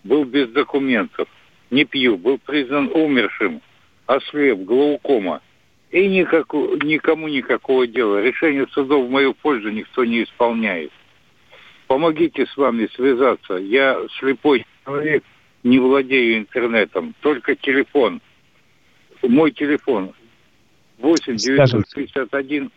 [0.05, 1.29] Был без документов.
[1.71, 2.17] Не пью.
[2.17, 3.61] Был признан умершим.
[4.07, 5.43] Ослеп, глаукома.
[5.91, 8.23] И никакого, никому никакого дела.
[8.23, 10.93] Решение судов в мою пользу никто не исполняет.
[11.89, 13.55] Помогите с вами связаться.
[13.55, 15.25] Я слепой человек,
[15.65, 17.15] не владею интернетом.
[17.21, 18.21] Только телефон.
[19.23, 20.13] Мой телефон
[20.99, 22.71] 8 961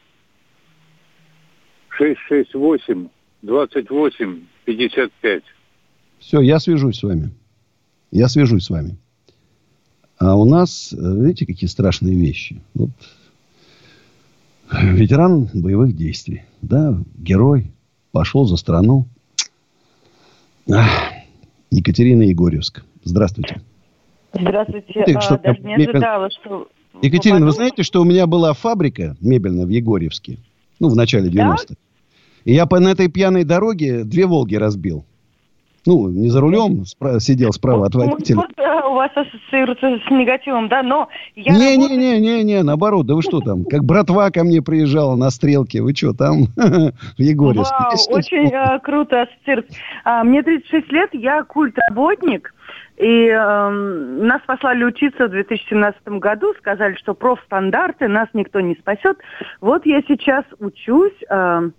[1.89, 3.07] 668
[3.41, 5.43] 28 55.
[6.19, 7.31] Все, я свяжусь с вами.
[8.11, 8.97] Я свяжусь с вами.
[10.17, 12.61] А у нас, э, видите, какие страшные вещи.
[12.73, 12.91] Вот
[14.71, 17.71] ветеран боевых действий, да, герой,
[18.11, 19.05] пошел за страну.
[20.71, 20.89] Ах,
[21.71, 22.83] Екатерина Егорьевск.
[23.03, 23.61] Здравствуйте.
[24.33, 25.03] Здравствуйте.
[25.05, 26.67] Ты что, А, даже не мебель- ожидала, что...
[27.01, 27.55] Екатерина, вы попаду.
[27.55, 30.37] знаете, что у меня была фабрика мебельная в Егорьевске?
[30.79, 31.75] Ну, в начале 90-х.
[32.45, 35.05] И я по на этой пьяной дороге две «Волги» разбил.
[35.85, 38.37] Ну, не за рулем, спра- сидел справа от водителя.
[38.37, 43.39] Вот, э, у вас ассоциируется с негативом, да, но я Не-не-не-не-не, наоборот, да вы что
[43.39, 43.65] там?
[43.65, 47.75] Как братва ко мне приезжала на стрелке, вы что там в Егорьевске?
[47.79, 49.73] Вау, очень э, круто ассоциируется.
[50.03, 52.53] А, мне 36 лет, я культработник,
[52.97, 59.17] и эм, нас послали учиться в 2017 году, сказали, что профстандарты, нас никто не спасет.
[59.59, 61.17] Вот я сейчас учусь.
[61.29, 61.73] эм,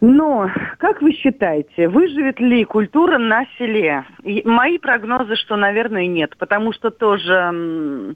[0.00, 4.04] но, как вы считаете, выживет ли культура на селе?
[4.22, 8.14] И мои прогнозы, что, наверное, нет, потому что тоже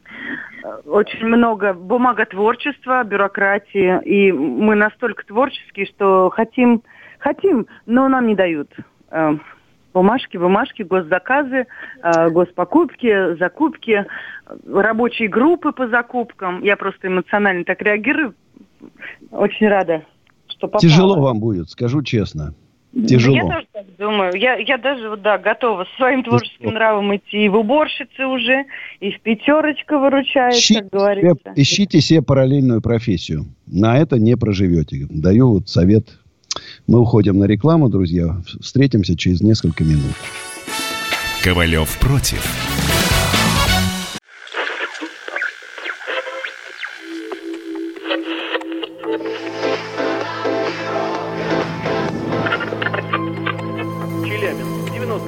[0.64, 6.82] э, очень много бумаготворчества, бюрократии, и мы настолько творческие, что хотим,
[7.18, 8.70] хотим, но нам не дают.
[9.10, 9.34] Э,
[9.92, 11.66] Бумажки, бумажки, госзаказы,
[12.02, 14.04] э, госпокупки, закупки,
[14.66, 16.64] рабочие группы по закупкам.
[16.64, 18.34] Я просто эмоционально так реагирую.
[19.30, 20.02] Очень рада,
[20.64, 20.80] что попала.
[20.80, 22.54] Тяжело вам будет, скажу честно.
[23.08, 23.36] Тяжело.
[23.36, 24.32] Я тоже так думаю.
[24.36, 28.64] Я, я даже, вот, да, готова со своим творческим нравом идти и в уборщицы уже,
[29.00, 31.50] и в пятерочка выручает, Ищите как говорится.
[31.50, 33.46] себе, ищите себе параллельную профессию.
[33.66, 35.06] На это не проживете.
[35.10, 36.06] Даю вот совет.
[36.86, 38.36] Мы уходим на рекламу, друзья.
[38.60, 40.14] Встретимся через несколько минут.
[41.42, 42.93] Ковалев против.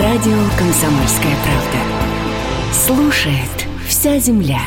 [0.00, 2.74] Радио «Комсомольская правда».
[2.74, 4.60] Слушает вся земля.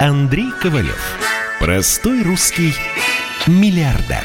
[0.00, 1.18] Андрей Ковалев.
[1.60, 2.72] Простой русский
[3.46, 4.24] миллиардер.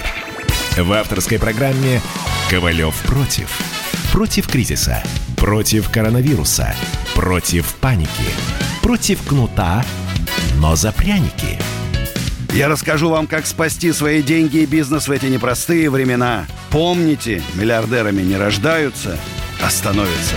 [0.77, 1.99] В авторской программе
[2.49, 3.49] «Ковалев против».
[4.13, 5.03] Против кризиса.
[5.35, 6.73] Против коронавируса.
[7.15, 8.31] Против паники.
[8.81, 9.83] Против кнута,
[10.55, 11.59] но за пряники.
[12.53, 16.47] Я расскажу вам, как спасти свои деньги и бизнес в эти непростые времена.
[16.71, 19.17] Помните, миллиардерами не рождаются,
[19.61, 20.35] а становятся.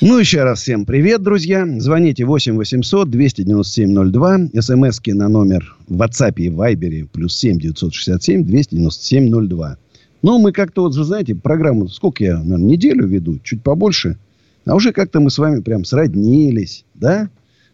[0.00, 1.64] Ну, еще раз всем привет, друзья.
[1.78, 4.38] Звоните 8 800 297 02.
[4.60, 9.76] СМСки на номер в WhatsApp и Viber плюс 7 967 297 02.
[10.22, 14.18] Ну, мы как-то вот, вы знаете, программу, сколько я, наверное, неделю веду, чуть побольше.
[14.64, 17.28] А уже как-то мы с вами прям сроднились, да?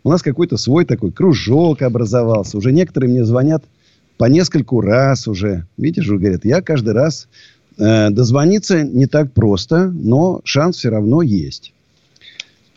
[0.09, 2.57] У нас какой-то свой такой кружок образовался.
[2.57, 3.63] Уже некоторые мне звонят
[4.17, 5.67] по нескольку раз уже.
[5.77, 7.29] Видите, же, говорят, я каждый раз
[7.77, 11.75] э, дозвониться не так просто, но шанс все равно есть.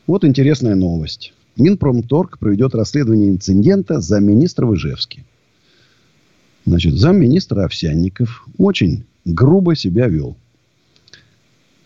[0.08, 1.32] Вот интересная новость.
[1.56, 5.24] Минпромторг проведет расследование инцидента замминистра в Ижевске.
[6.66, 10.36] Значит, замминистра Овсянников очень грубо себя вел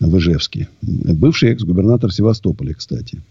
[0.00, 0.66] в Ижевске.
[0.82, 3.22] Бывший экс-губернатор Севастополя, кстати.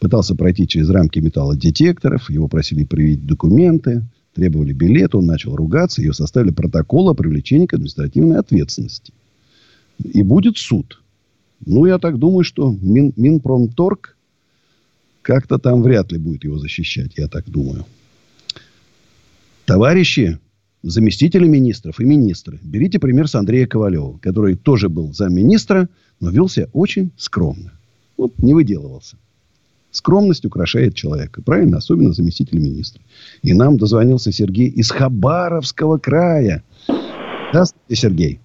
[0.00, 2.30] Пытался пройти через рамки металлодетекторов.
[2.30, 4.02] Его просили привить документы.
[4.34, 5.14] Требовали билет.
[5.14, 6.02] Он начал ругаться.
[6.02, 9.12] Ее составили протокол о привлечении к административной ответственности.
[9.98, 11.00] И будет суд.
[11.64, 14.16] Ну, я так думаю, что Мин, Минпромторг
[15.22, 17.12] как-то там вряд ли будет его защищать.
[17.16, 17.86] Я так думаю.
[19.64, 20.38] Товарищи,
[20.82, 25.88] заместители министров и министры, берите пример с Андрея Ковалева, который тоже был замминистра,
[26.20, 27.72] но вел себя очень скромно.
[28.18, 29.16] Вот не выделывался.
[29.94, 31.40] Скромность украшает человека.
[31.40, 31.76] Правильно?
[31.76, 33.00] Особенно заместитель министра.
[33.42, 36.64] И нам дозвонился Сергей из Хабаровского края.
[37.50, 38.40] Здравствуйте, Сергей.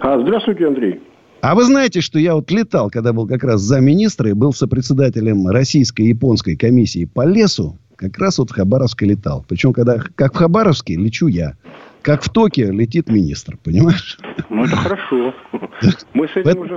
[0.00, 1.00] А, здравствуйте, Андрей.
[1.40, 5.46] А вы знаете, что я вот летал, когда был как раз замминистра и был сопредседателем
[5.46, 9.44] российско-японской комиссии по лесу, как раз вот в Хабаровске летал.
[9.48, 11.54] Причем, когда как в Хабаровске лечу я,
[12.02, 14.18] как в Токио летит министр, понимаешь?
[14.50, 15.34] Ну, это хорошо.
[16.14, 16.76] Мы с этим уже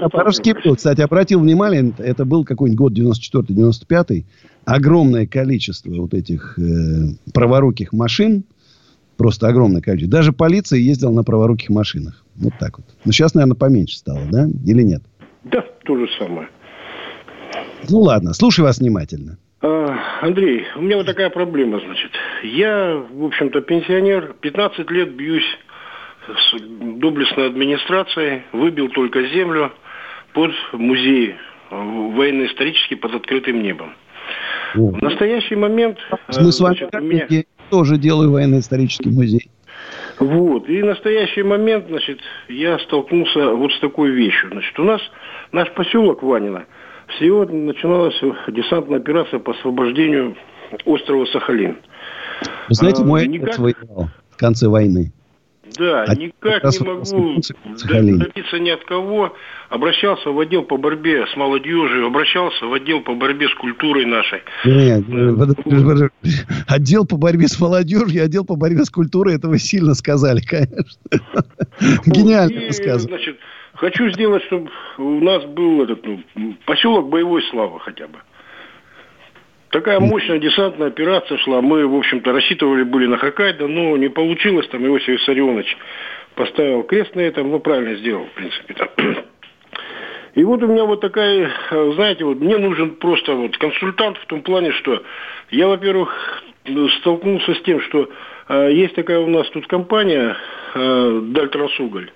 [0.64, 3.16] был, кстати, обратил внимание, это был какой-нибудь год
[3.48, 4.24] 94-95,
[4.66, 8.44] огромное количество вот этих э, праворуких машин,
[9.18, 10.18] просто огромное количество.
[10.18, 12.24] Даже полиция ездила на праворуких машинах.
[12.36, 12.86] Вот так вот.
[13.06, 14.48] Но сейчас, наверное, поменьше стало, да?
[14.66, 15.04] Или нет?
[15.44, 16.48] Да, то же самое.
[17.90, 18.34] Ну, ладно.
[18.34, 19.38] Слушаю вас внимательно.
[19.66, 22.12] А, Андрей, у меня вот такая проблема, значит.
[22.44, 25.58] Я, в общем-то, пенсионер, 15 лет бьюсь
[26.28, 29.72] с доблестной администрацией, выбил только землю
[30.34, 31.36] под музей э,
[31.72, 33.96] военно-исторический под открытым небом.
[34.76, 35.98] В настоящий момент...
[36.12, 39.50] э, Мы с вами значит, у меня- я тоже делаю военно-исторический музей.
[40.20, 40.70] Вот.
[40.70, 44.50] И в настоящий момент, значит, я столкнулся вот с такой вещью.
[44.52, 45.02] Значит, у нас
[45.52, 46.66] наш поселок Ванина,
[47.08, 48.16] всего начиналась
[48.48, 50.36] десантная операция по освобождению
[50.86, 51.78] острова Сахалин.
[52.70, 55.12] Вы знаете, А, мой никак- отец воевал в конце войны.
[55.78, 57.42] Да, А никак не могу
[58.18, 59.36] добиться ни от кого.
[59.70, 64.42] Обращался в отдел по борьбе с молодежью, обращался в отдел по борьбе с культурой нашей.
[64.64, 65.04] Нет,
[66.68, 71.00] отдел по борьбе с молодежью, отдел по борьбе с культурой, это вы сильно сказали, конечно.
[72.06, 73.18] Гениально И, сказано.
[73.18, 73.38] значит,
[73.74, 76.06] хочу сделать, чтобы у нас был этот
[76.36, 78.20] ну, поселок боевой славы хотя бы.
[79.76, 81.60] Такая мощная десантная операция шла.
[81.62, 84.66] Мы, в общем-то, рассчитывали были на Хоккайдо, но не получилось.
[84.70, 85.76] Там Иосиф Виссарионович
[86.34, 88.74] поставил крест на этом, ну, правильно сделал, в принципе.
[88.74, 88.88] там.
[90.34, 94.26] И вот у меня вот такая, э, знаете, вот мне нужен просто вот консультант в
[94.28, 95.04] том плане, что
[95.52, 98.10] я, во-первых, ну, столкнулся с тем, что
[98.48, 100.38] э, есть такая у нас тут компания
[100.74, 102.12] э, Дальтрасуголь.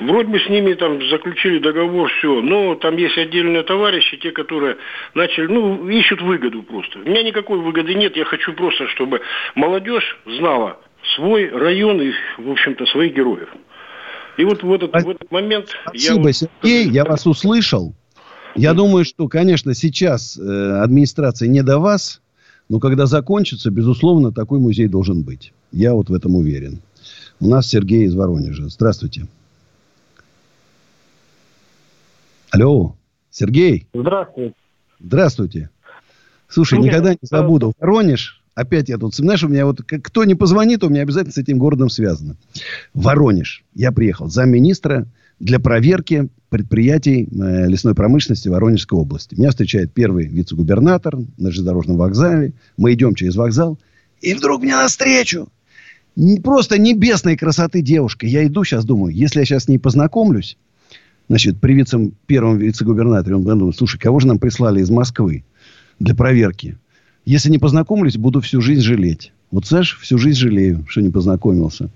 [0.00, 4.76] Вроде бы с ними там заключили договор, все, но там есть отдельные товарищи, те, которые
[5.14, 7.00] начали, ну, ищут выгоду просто.
[7.00, 9.20] У меня никакой выгоды нет, я хочу просто, чтобы
[9.54, 10.78] молодежь знала
[11.16, 13.48] свой район и, в общем-то, своих героев.
[14.38, 16.14] И вот в этот, в этот момент я...
[16.14, 17.94] Спасибо, вот- Сергей, я вас услышал.
[18.56, 22.22] Я думаю, что, конечно, сейчас э, администрация не до вас,
[22.68, 25.52] но когда закончится, безусловно, такой музей должен быть.
[25.72, 26.80] Я вот в этом уверен.
[27.38, 28.68] У нас Сергей из Воронежа.
[28.68, 29.26] Здравствуйте.
[32.50, 32.96] Алло,
[33.30, 33.86] Сергей.
[33.94, 34.54] Здравствуйте.
[34.98, 35.70] Здравствуйте.
[36.48, 37.72] Слушай, Нет, никогда не забуду.
[37.78, 38.42] Воронеж.
[38.54, 41.58] Опять я тут, знаешь, у меня вот, кто не позвонит, у меня обязательно с этим
[41.58, 42.36] городом связано.
[42.92, 43.62] Воронеж.
[43.74, 45.06] Я приехал замминистра
[45.38, 49.36] для проверки предприятий э, лесной промышленности Воронежской области.
[49.36, 52.52] Меня встречает первый вице-губернатор на железнодорожном вокзале.
[52.76, 53.78] Мы идем через вокзал.
[54.20, 55.48] И вдруг мне навстречу
[56.42, 58.26] просто небесной красоты девушка.
[58.26, 60.58] Я иду сейчас, думаю, если я сейчас с ней познакомлюсь,
[61.30, 65.44] значит, при вице, первом вице-губернаторе, он думает, слушай, кого же нам прислали из Москвы
[66.00, 66.76] для проверки?
[67.24, 69.32] Если не познакомлюсь, буду всю жизнь жалеть.
[69.52, 71.88] Вот, знаешь, всю жизнь жалею, что не познакомился.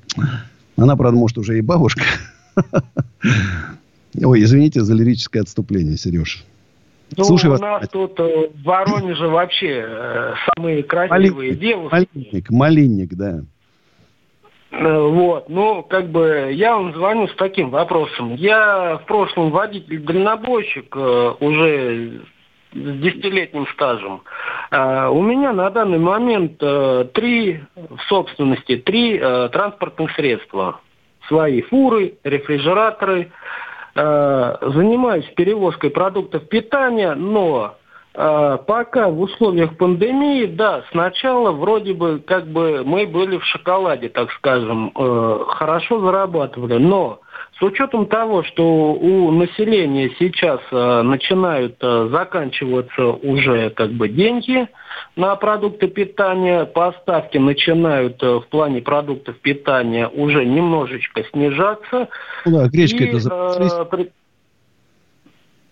[0.76, 2.04] Она, правда, может, уже и бабушка.
[4.22, 6.44] Ой, извините за лирическое отступление, Сереж.
[7.16, 7.60] Ну, Слушай у вас.
[7.60, 12.08] нас тут э, в Воронеже вообще э, самые красивые Малинник, девушки.
[12.14, 13.44] малинник, малинник, да.
[14.76, 18.34] Э, Вот, ну, как бы, я вам звоню с таким вопросом.
[18.34, 22.20] Я в прошлом водитель-дальнобойщик, э, уже
[22.72, 24.22] с десятилетним стажем.
[24.70, 30.80] Э, У меня на данный момент три, в собственности, три транспортных средства.
[31.28, 33.30] Свои фуры, рефрижераторы.
[33.94, 37.76] Занимаюсь перевозкой продуктов питания, но
[38.14, 44.30] Пока в условиях пандемии, да, сначала вроде бы как бы мы были в шоколаде, так
[44.32, 47.18] скажем, э, хорошо зарабатывали, но
[47.58, 54.68] с учетом того, что у населения сейчас э, начинают э, заканчиваться уже как бы деньги
[55.16, 62.08] на продукты питания, поставки начинают в плане продуктов питания уже немножечко снижаться.
[62.46, 62.68] Ну да,
[63.16, 63.18] И,
[63.72, 64.12] запаслись.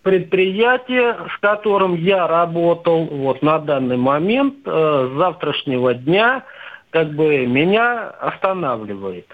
[0.02, 6.44] Пред- предприятие, с которым я работал вот на данный момент, э, с завтрашнего дня,
[6.90, 9.26] как бы меня останавливает.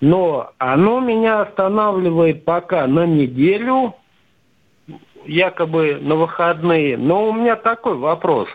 [0.00, 3.94] Но оно меня останавливает пока на неделю,
[5.26, 6.96] якобы на выходные.
[6.96, 8.48] Но у меня такой вопрос.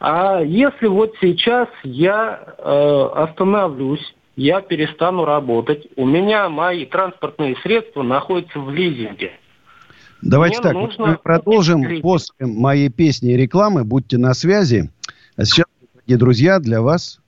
[0.00, 8.02] А если вот сейчас я э, остановлюсь, я перестану работать, у меня мои транспортные средства
[8.02, 9.32] находятся в лизинге.
[10.22, 13.84] Давайте Мне так, нужно мы продолжим после моей песни и рекламы.
[13.84, 14.90] Будьте на связи.
[15.36, 17.20] А сейчас, дорогие друзья, для вас,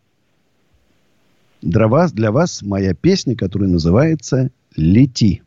[1.62, 5.42] для вас, для вас моя песня, которая называется «Лети».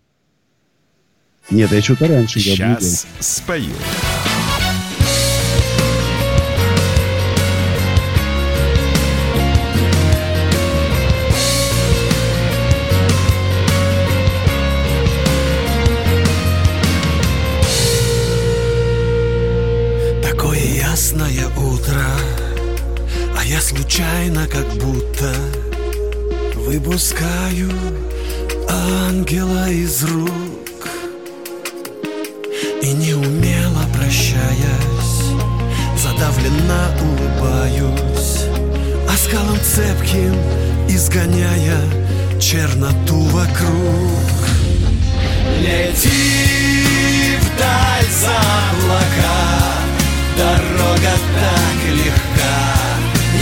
[1.50, 3.74] Нет, я что-то раньше Сейчас спою.
[21.12, 22.05] Ясное утро,
[23.38, 25.34] а я случайно как будто
[26.55, 27.70] выпускаю
[28.70, 30.32] ангела из рук.
[32.82, 35.36] И неумело прощаясь,
[35.97, 38.45] задавленно улыбаюсь
[39.09, 40.34] Оскалом цепким
[40.88, 41.82] изгоняя
[42.39, 44.32] черноту вокруг.
[45.59, 48.38] Лети вдаль за
[48.72, 49.71] облака
[50.42, 52.58] Дорога так легка.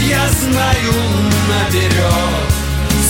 [0.06, 0.92] Я знаю
[1.48, 2.50] наперед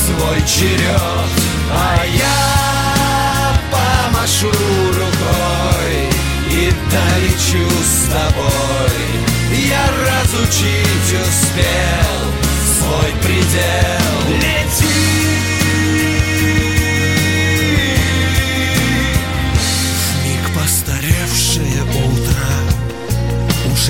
[0.04, 1.30] свой черед.
[1.72, 6.08] А я помашу рукой
[6.52, 9.00] И долечу с тобой.
[9.58, 12.20] Я разучить успел
[12.78, 14.36] свой предел.
[14.36, 15.19] Лети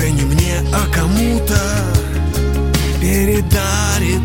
[0.01, 1.59] Уже не мне, а кому-то
[3.03, 4.23] Передарит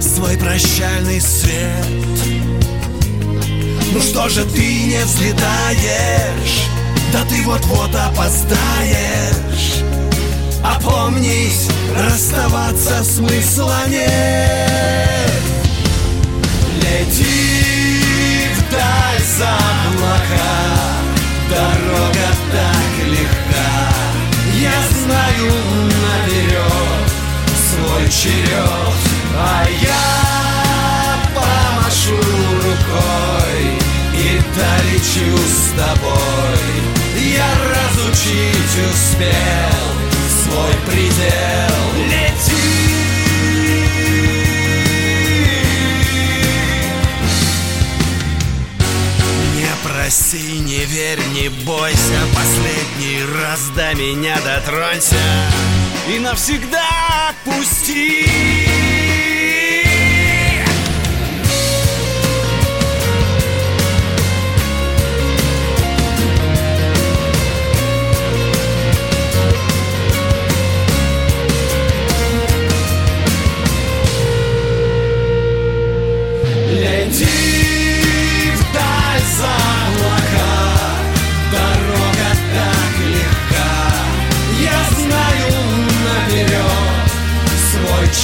[0.00, 1.86] свой прощальный свет.
[3.92, 6.66] Ну что же ты не взлетаешь
[7.12, 9.84] Да ты вот-вот опоздаешь.
[10.64, 14.10] Опомнись, расставаться смысла нет.
[16.82, 19.56] Лети вдаль за
[19.86, 20.94] облака
[21.48, 22.23] Дорога
[25.46, 27.06] наперед
[27.68, 29.00] свой черед.
[29.36, 32.16] А я помашу
[32.62, 33.78] рукой
[34.14, 36.74] И долечу с тобой.
[37.16, 39.84] Я разучить успел
[40.44, 41.73] свой предел
[50.04, 52.20] Не проси, не верь, не бойся.
[52.34, 55.16] Последний раз до меня дотронься.
[56.06, 58.26] И навсегда отпусти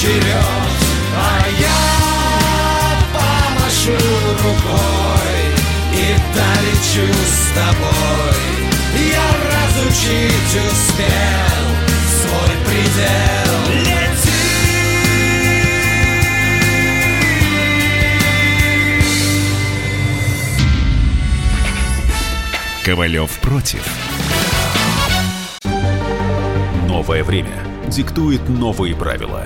[0.01, 0.33] черед
[1.15, 1.81] А я
[3.13, 3.93] помашу
[4.43, 5.41] рукой
[5.93, 8.41] И долечу с тобой
[8.97, 11.63] Я разучить успел
[12.17, 14.41] свой предел Лети
[22.83, 23.85] Ковалев против.
[26.87, 29.45] Новое время диктует новые правила.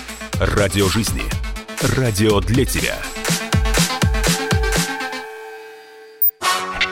[0.41, 1.21] Радио жизни.
[1.95, 2.97] Радио для тебя.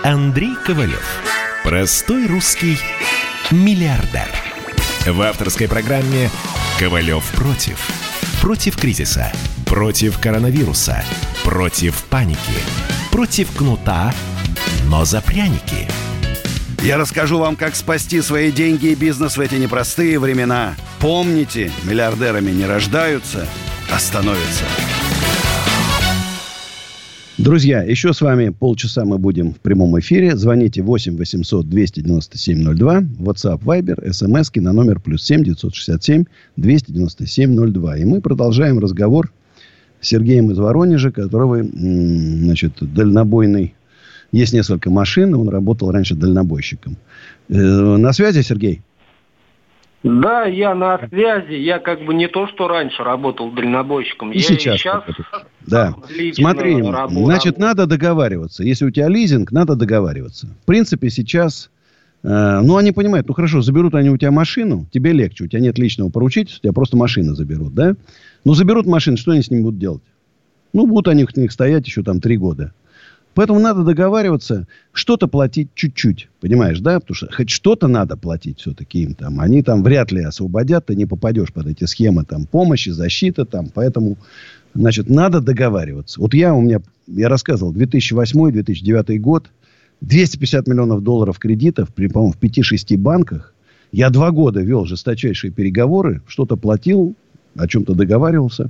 [0.04, 1.04] Андрей Ковалев.
[1.64, 2.78] Простой русский
[3.50, 4.28] миллиардер.
[5.08, 6.30] В авторской программе
[6.78, 7.90] «Ковалев против».
[8.40, 9.32] Против кризиса.
[9.66, 11.04] Против коронавируса.
[11.44, 12.38] Против паники.
[13.12, 14.14] Против кнута,
[14.86, 15.88] но за пряники.
[16.82, 20.76] Я расскажу вам, как спасти свои деньги и бизнес в эти непростые времена.
[21.02, 23.46] Помните, миллиардерами не рождаются,
[23.94, 24.64] а становятся.
[27.38, 30.38] Друзья, еще с вами полчаса мы будем в прямом эфире.
[30.38, 33.00] Звоните 8 800 297 02.
[33.20, 36.24] WhatsApp, Viber, смски на номер плюс 7 967
[36.56, 37.98] 297 02.
[37.98, 39.34] И мы продолжаем разговор
[40.00, 43.76] с Сергеем из Воронежа, которого, значит, дальнобойный...
[44.32, 46.98] Есть несколько машин, он работал раньше дальнобойщиком.
[47.50, 48.82] Э, на связи, Сергей?
[50.04, 51.54] Да, я на связи.
[51.54, 54.32] Я как бы не то, что раньше работал дальнобойщиком.
[54.32, 54.76] И я сейчас.
[54.76, 55.04] и сейчас
[55.68, 55.96] Да.
[56.34, 58.64] Смотри, рабу- значит, надо договариваться.
[58.64, 60.48] Если у тебя лизинг, надо договариваться.
[60.62, 61.70] В принципе, сейчас...
[62.24, 65.44] э, ну, они понимают, ну, хорошо, заберут они у тебя машину, тебе легче.
[65.44, 67.96] У тебя нет личного поручительства, у тебя просто машины заберут, да?
[68.46, 70.04] Ну, заберут машины, что они с ними будут делать?
[70.72, 72.74] Ну, будут они в них стоять еще там три года.
[73.36, 77.00] Поэтому надо договариваться, что-то платить чуть-чуть, понимаешь, да?
[77.00, 79.40] Потому что хоть что-то надо платить все-таки им там.
[79.40, 83.70] Они там вряд ли освободят, ты не попадешь под эти схемы там помощи, защиты там.
[83.74, 84.18] Поэтому,
[84.74, 86.20] значит, надо договариваться.
[86.20, 89.50] Вот я у меня, я рассказывал, 2008-2009 год,
[90.02, 93.54] 250 миллионов долларов кредитов, при, по-моему, в 5-6 банках.
[93.92, 97.16] Я два года вел жесточайшие переговоры, что-то платил,
[97.56, 98.70] о чем-то договаривался.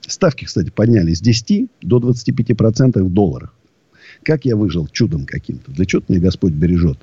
[0.00, 3.54] Ставки, кстати, подняли с 10 до 25 процентов в долларах.
[4.22, 5.72] Как я выжил чудом каким-то.
[5.72, 6.98] Для чего меня Господь бережет.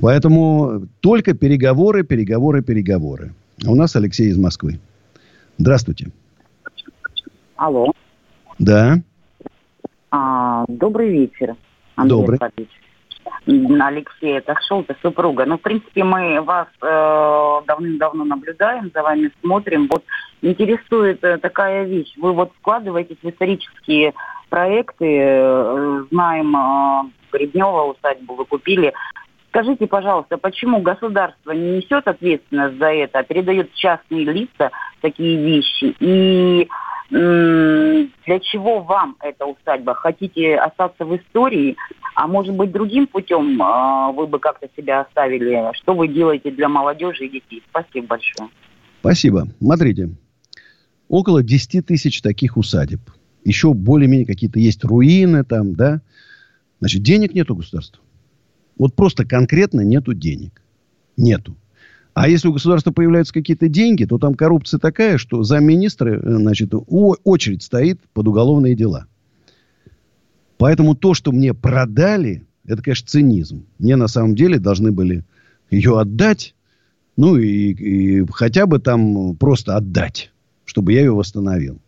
[0.00, 3.32] Поэтому только переговоры, переговоры, переговоры.
[3.64, 4.78] А у нас Алексей из Москвы.
[5.58, 6.10] Здравствуйте.
[7.56, 7.92] Алло.
[8.58, 9.00] Да.
[10.10, 11.56] А, добрый вечер,
[11.94, 12.38] Андрей Добрый.
[12.38, 12.79] Аркадьевич.
[13.46, 14.54] М, Алексей, это
[15.02, 15.46] супруга.
[15.46, 19.88] Ну, в принципе, мы вас э, давным-давно наблюдаем, за вами смотрим.
[19.90, 20.04] Вот
[20.42, 22.12] интересует э, такая вещь.
[22.16, 24.14] Вы вот вкладываетесь в исторические
[24.48, 25.06] проекты.
[25.20, 28.92] э, знаем э, Гребнева усадьбу вы купили.
[29.48, 34.70] Скажите, пожалуйста, почему государство не несет ответственность за это, а передает частные лица
[35.00, 35.96] такие вещи?
[35.98, 36.68] И
[37.10, 39.94] для чего вам эта усадьба?
[39.94, 41.76] Хотите остаться в истории?
[42.14, 45.72] А может быть, другим путем э, вы бы как-то себя оставили?
[45.74, 47.62] Что вы делаете для молодежи и детей?
[47.70, 48.48] Спасибо большое.
[49.00, 49.48] Спасибо.
[49.60, 50.10] Смотрите.
[51.08, 53.00] Около 10 тысяч таких усадеб.
[53.44, 56.02] Еще более-менее какие-то есть руины там, да.
[56.78, 58.02] Значит, денег нету государства.
[58.78, 60.62] Вот просто конкретно нету денег.
[61.16, 61.56] Нету.
[62.14, 66.72] А если у государства появляются какие-то деньги, то там коррупция такая, что замминистра, э, значит,
[66.72, 69.06] очередь стоит под уголовные дела.
[70.58, 73.64] Поэтому то, что мне продали, это, конечно, цинизм.
[73.78, 75.24] Мне на самом деле должны были
[75.70, 76.54] ее отдать,
[77.16, 80.32] ну и, и хотя бы там просто отдать,
[80.64, 81.80] чтобы я ее восстановил.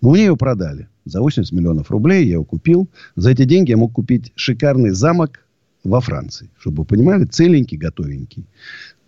[0.00, 2.88] Но мне ее продали за 80 миллионов рублей, я ее купил.
[3.16, 5.40] За эти деньги я мог купить шикарный замок
[5.84, 8.46] во Франции, чтобы вы понимали, целенький, готовенький.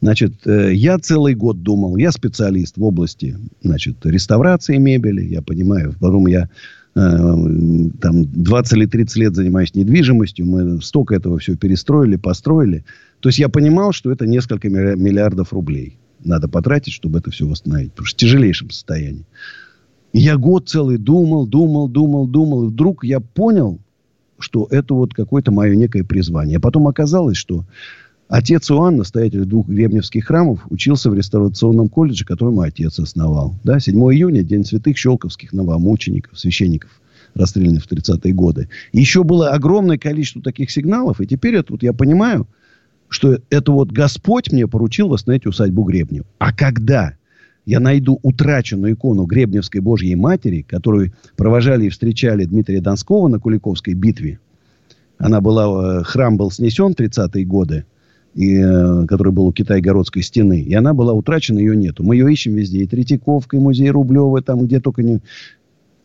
[0.01, 5.94] Значит, э, я целый год думал, я специалист в области, значит, реставрации мебели, я понимаю,
[6.01, 6.49] потом я
[6.94, 6.99] э,
[8.01, 12.85] там 20 или 30 лет занимаюсь недвижимостью, мы столько этого все перестроили, построили.
[13.20, 17.93] То есть я понимал, что это несколько миллиардов рублей надо потратить, чтобы это все восстановить,
[17.93, 19.27] потому что в тяжелейшем состоянии.
[20.12, 23.81] Я год целый думал, думал, думал, думал, и вдруг я понял,
[24.43, 26.60] что это вот какое-то мое некое призвание.
[26.60, 27.64] Потом оказалось, что
[28.28, 33.55] отец Иоанн, настоятель двух гребневских храмов, учился в реставрационном колледже, который мой отец основал.
[33.64, 36.90] Да, 7 июня, День святых щелковских новомучеников, священников,
[37.35, 38.69] расстрелянных в 30-е годы.
[38.93, 42.47] Еще было огромное количество таких сигналов, и теперь это вот я понимаю,
[43.09, 46.24] что это вот Господь мне поручил восстановить усадьбу Гребнев.
[46.39, 47.14] А когда
[47.65, 53.95] я найду утраченную икону Гребневской Божьей Матери, которую провожали и встречали Дмитрия Донского на Куликовской
[53.95, 54.41] битве.
[55.19, 57.85] Она была, э, храм был снесен в 30-е годы,
[58.35, 60.61] и, э, который был у Китай-Городской стены.
[60.61, 62.03] И она была утрачена, ее нету.
[62.03, 62.83] Мы ее ищем везде.
[62.83, 65.21] И Третьяковка, и музей Рублева, там где только не...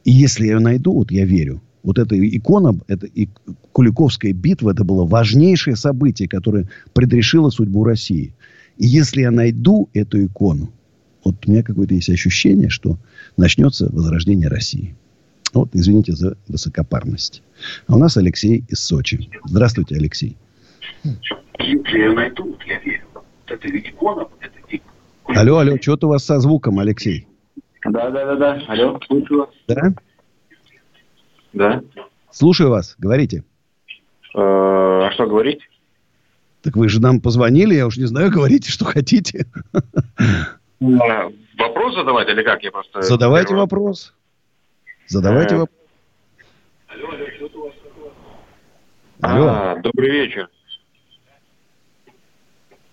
[0.03, 3.29] И если я ее найду, вот я верю, вот эта икона, это и
[3.71, 8.33] Куликовская битва, это было важнейшее событие, которое предрешило судьбу России.
[8.77, 10.69] И если я найду эту икону,
[11.27, 12.97] вот у меня какое-то есть ощущение, что
[13.37, 14.95] начнется возрождение России.
[15.53, 17.41] Вот, извините за высокопарность.
[17.87, 19.29] А у нас Алексей из Сочи.
[19.45, 20.35] Здравствуйте, Алексей.
[21.59, 23.03] Если я найду, вот я верю.
[23.13, 25.39] Вот это икона, вот это икона.
[25.39, 27.27] Алло, алло, что-то у вас со звуком, Алексей.
[27.85, 28.61] Да, да, да, да.
[28.67, 29.49] Алло, слушаю вас.
[29.67, 29.93] Да?
[31.53, 31.81] Да.
[32.31, 33.43] Слушаю вас, говорите.
[34.35, 35.59] Э, А что говорить?
[36.61, 39.45] Так вы же нам позвонили, я уж не знаю, говорите, что хотите.
[40.79, 42.61] Э, Вопрос задавать или как?
[42.63, 43.01] Я просто...
[43.01, 44.13] Задавайте первый- вопрос.
[45.07, 45.77] Задавайте Э, вопрос.
[49.21, 49.47] Алло.
[49.47, 50.49] А, добрый вечер.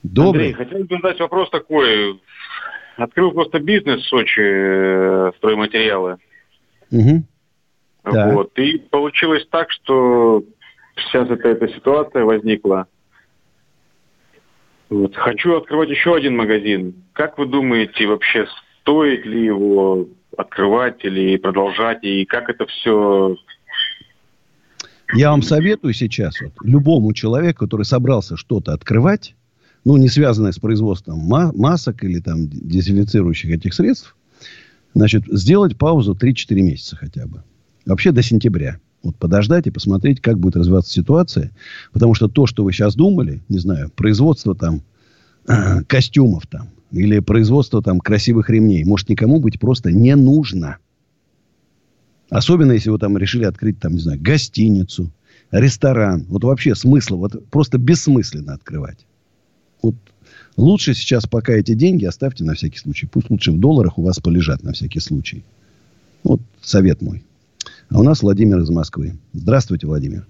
[0.03, 0.53] Добрый.
[0.53, 2.21] Андрей, хотел бы задать вопрос такой.
[2.97, 6.17] Открыл просто бизнес в Сочи, э, стройматериалы.
[6.91, 7.25] Мгм.
[8.05, 8.35] Так.
[8.35, 8.59] Вот.
[8.59, 10.43] И получилось так, что
[10.97, 12.87] сейчас эта, эта ситуация возникла.
[14.91, 15.15] Вот.
[15.15, 16.95] Хочу открывать еще один магазин.
[17.13, 18.47] Как вы думаете, вообще
[18.81, 22.05] стоит ли его открывать или продолжать?
[22.05, 23.37] И как это все...
[25.15, 29.35] Я вам советую сейчас вот, любому человеку, который собрался что-то открывать,
[29.85, 34.17] ну, не связанное с производством масок или там дезинфицирующих этих средств,
[34.95, 37.43] значит, сделать паузу 3-4 месяца хотя бы.
[37.87, 38.79] Вообще до сентября.
[39.05, 41.53] Вот подождать и посмотреть, как будет развиваться ситуация.
[41.93, 44.83] Потому что то, что вы сейчас думали, не знаю, производство там
[45.87, 50.79] костюмов там, или производство там красивых ремней, может никому быть просто не нужно.
[52.31, 55.13] Особенно, если вы там решили открыть, там, не знаю, гостиницу,
[55.51, 56.25] ресторан.
[56.31, 59.05] Вот вообще смысла, вот просто бессмысленно открывать.
[59.83, 59.97] Вот
[60.57, 63.07] лучше сейчас пока эти деньги оставьте на всякий случай.
[63.07, 65.45] Пусть лучше в долларах у вас полежат на всякий случай.
[66.23, 67.23] Вот совет мой.
[67.95, 69.13] А у нас Владимир из Москвы.
[69.33, 70.25] Здравствуйте, Владимир.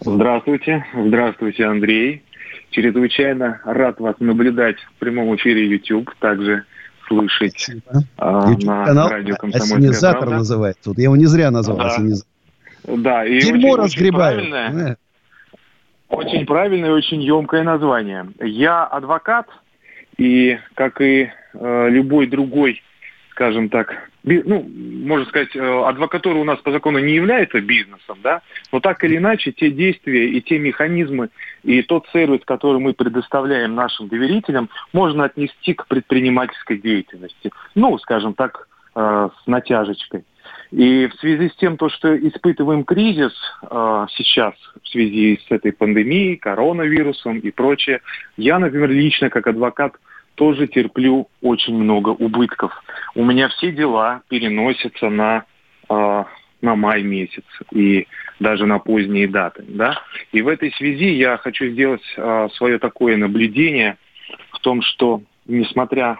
[0.00, 0.84] Здравствуйте.
[0.92, 2.24] Здравствуйте, Андрей.
[2.70, 6.64] Чрезвычайно рад вас наблюдать в прямом эфире YouTube, также
[7.06, 7.70] слышать
[8.16, 10.38] а, на канал радио Ассенизатор правда?
[10.38, 10.90] называется.
[10.90, 11.84] Вот я его не зря назвал да.
[11.84, 12.32] Ассенизатор.
[12.88, 14.38] Да, и Дерьмо очень, разгребаю.
[14.38, 14.96] Очень правильное,
[16.08, 18.26] очень правильное и очень емкое название.
[18.40, 19.46] Я адвокат,
[20.16, 22.82] и как и э, любой другой
[23.34, 28.42] скажем так, ну, можно сказать, э, адвокатура у нас по закону не является бизнесом, да,
[28.70, 31.30] но так или иначе те действия и те механизмы
[31.64, 37.50] и тот сервис, который мы предоставляем нашим доверителям, можно отнести к предпринимательской деятельности.
[37.74, 40.24] Ну, скажем так, э, с натяжечкой.
[40.70, 43.32] И в связи с тем, то, что испытываем кризис
[43.62, 48.00] э, сейчас в связи с этой пандемией, коронавирусом и прочее,
[48.36, 49.94] я, например, лично как адвокат
[50.34, 52.72] тоже терплю очень много убытков.
[53.14, 55.44] У меня все дела переносятся на,
[55.88, 56.24] э,
[56.60, 58.06] на май месяц и
[58.40, 59.64] даже на поздние даты.
[59.68, 60.00] Да?
[60.32, 63.96] И в этой связи я хочу сделать э, свое такое наблюдение
[64.50, 66.18] в том, что несмотря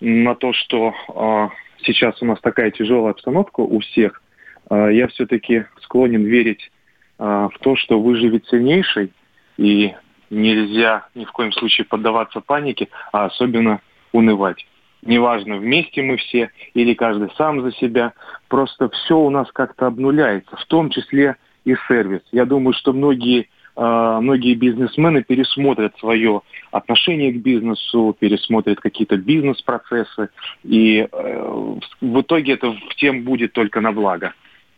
[0.00, 1.48] на то, что э,
[1.84, 4.22] сейчас у нас такая тяжелая обстановка у всех,
[4.70, 6.70] э, я все-таки склонен верить
[7.18, 9.12] э, в то, что выживет сильнейший,
[9.56, 9.94] и
[10.30, 13.80] нельзя ни в коем случае поддаваться панике, а особенно
[14.12, 14.66] унывать.
[15.02, 18.14] Неважно, вместе мы все или каждый сам за себя,
[18.48, 22.22] просто все у нас как-то обнуляется, в том числе и сервис.
[22.32, 26.40] Я думаю, что многие, э, многие бизнесмены пересмотрят свое
[26.70, 30.30] отношение к бизнесу, пересмотрят какие-то бизнес-процессы,
[30.62, 34.32] и э, в итоге это всем будет только на благо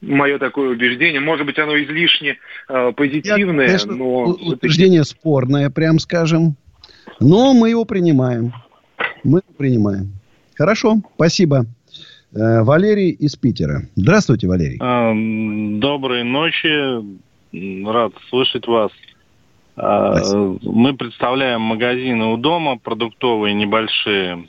[0.07, 1.21] мое такое убеждение.
[1.21, 2.39] Может быть, оно излишне
[2.69, 4.25] э, позитивное, Я, конечно, но...
[4.25, 6.57] Утверждение спорное, прям скажем.
[7.21, 8.53] Но мы его принимаем.
[9.25, 10.13] Мы его принимаем.
[10.55, 11.67] Хорошо, спасибо.
[12.35, 13.83] Э, Валерий из Питера.
[13.97, 14.79] Здравствуйте, Валерий.
[14.81, 17.17] А, доброй ночи.
[17.87, 18.91] Рад слышать вас.
[19.77, 20.17] А,
[20.63, 24.49] мы представляем магазины у дома, продуктовые, небольшие,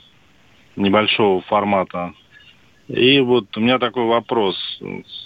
[0.76, 2.12] небольшого формата.
[2.88, 4.56] И вот у меня такой вопрос.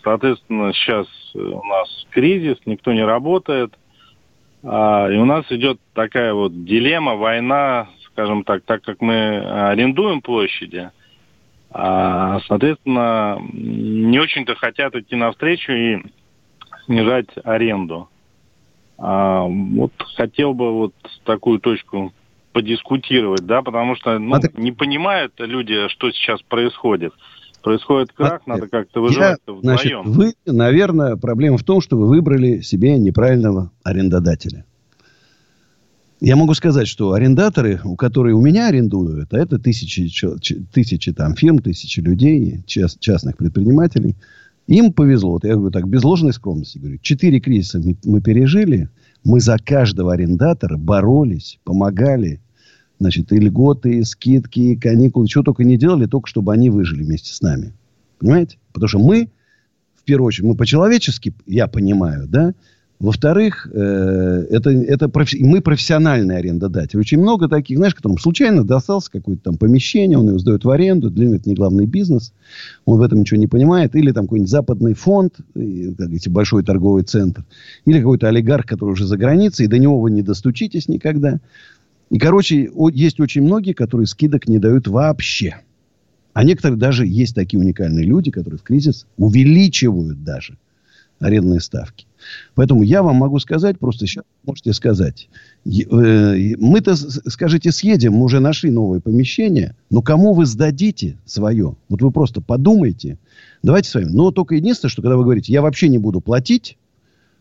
[0.03, 3.73] Соответственно, сейчас у нас кризис, никто не работает.
[4.65, 9.39] А, и у нас идет такая вот дилемма, война, скажем так, так как мы
[9.71, 10.91] арендуем площади,
[11.71, 15.99] а, соответственно, не очень-то хотят идти навстречу и
[16.87, 18.09] снижать аренду.
[18.99, 20.95] А, вот хотел бы вот
[21.25, 22.13] такую точку
[22.53, 27.15] подискутировать, да, потому что ну, не понимают люди, что сейчас происходит
[27.63, 29.63] происходит крах, надо как-то выживать Я, вдвоем.
[29.63, 34.65] Значит, вы, наверное, проблема в том, что вы выбрали себе неправильного арендодателя.
[36.21, 40.09] Я могу сказать, что арендаторы, у которых у меня арендуют, а это тысячи,
[40.73, 44.15] тысячи там, фирм, тысячи людей, част, частных предпринимателей,
[44.69, 45.33] им повезло.
[45.33, 46.99] Вот я говорю так, без ложной скромности говорю.
[47.03, 48.89] Четыре кризиса мы, мы пережили.
[49.25, 52.41] Мы за каждого арендатора боролись, помогали,
[53.03, 55.27] Значит, и льготы, и скидки, и каникулы.
[55.27, 57.73] Чего только не делали, только чтобы они выжили вместе с нами.
[58.21, 58.59] Понимаете?
[58.73, 59.29] Потому что мы,
[59.97, 62.55] в первую очередь, мы по-человечески, я понимаю, да,
[63.01, 67.01] во-вторых, э, это, это профи- мы профессиональные арендодатели.
[67.01, 71.11] Очень много таких, знаешь, которым случайно достался какое-то там помещение, он его сдает в аренду,
[71.11, 72.33] для него это не главный бизнес,
[72.85, 73.97] он в этом ничего не понимает.
[73.97, 77.45] Или там какой-нибудь западный фонд, как говорите, большой торговый центр,
[77.85, 81.41] или какой-то олигарх, который уже за границей, и до него вы не достучитесь никогда.
[82.13, 85.63] И, короче, есть очень многие, которые скидок не дают вообще.
[86.35, 90.59] А некоторые даже есть такие уникальные люди, которые в кризис увеличивают даже
[91.21, 92.07] арендные ставки.
[92.55, 95.31] Поэтому я вам могу сказать, просто сейчас можете сказать,
[95.65, 101.77] э, мы-то, скажите, съедем, мы уже нашли новое помещение, но кому вы сдадите свое?
[101.89, 103.17] Вот вы просто подумайте.
[103.63, 104.11] Давайте с вами.
[104.11, 106.77] Но только единственное, что когда вы говорите, я вообще не буду платить,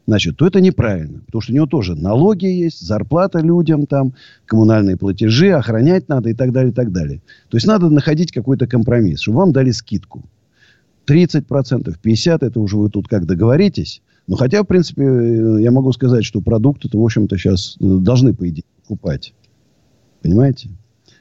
[0.07, 1.21] значит, то это неправильно.
[1.25, 4.13] Потому что у него тоже налоги есть, зарплата людям там,
[4.45, 7.21] коммунальные платежи, охранять надо и так далее, и так далее.
[7.49, 10.23] То есть надо находить какой-то компромисс, чтобы вам дали скидку.
[11.07, 11.45] 30%,
[12.03, 14.01] 50% это уже вы тут как договоритесь.
[14.27, 15.03] Но хотя, в принципе,
[15.59, 19.33] я могу сказать, что продукты-то, в общем-то, сейчас должны, по идее, покупать.
[20.21, 20.69] Понимаете?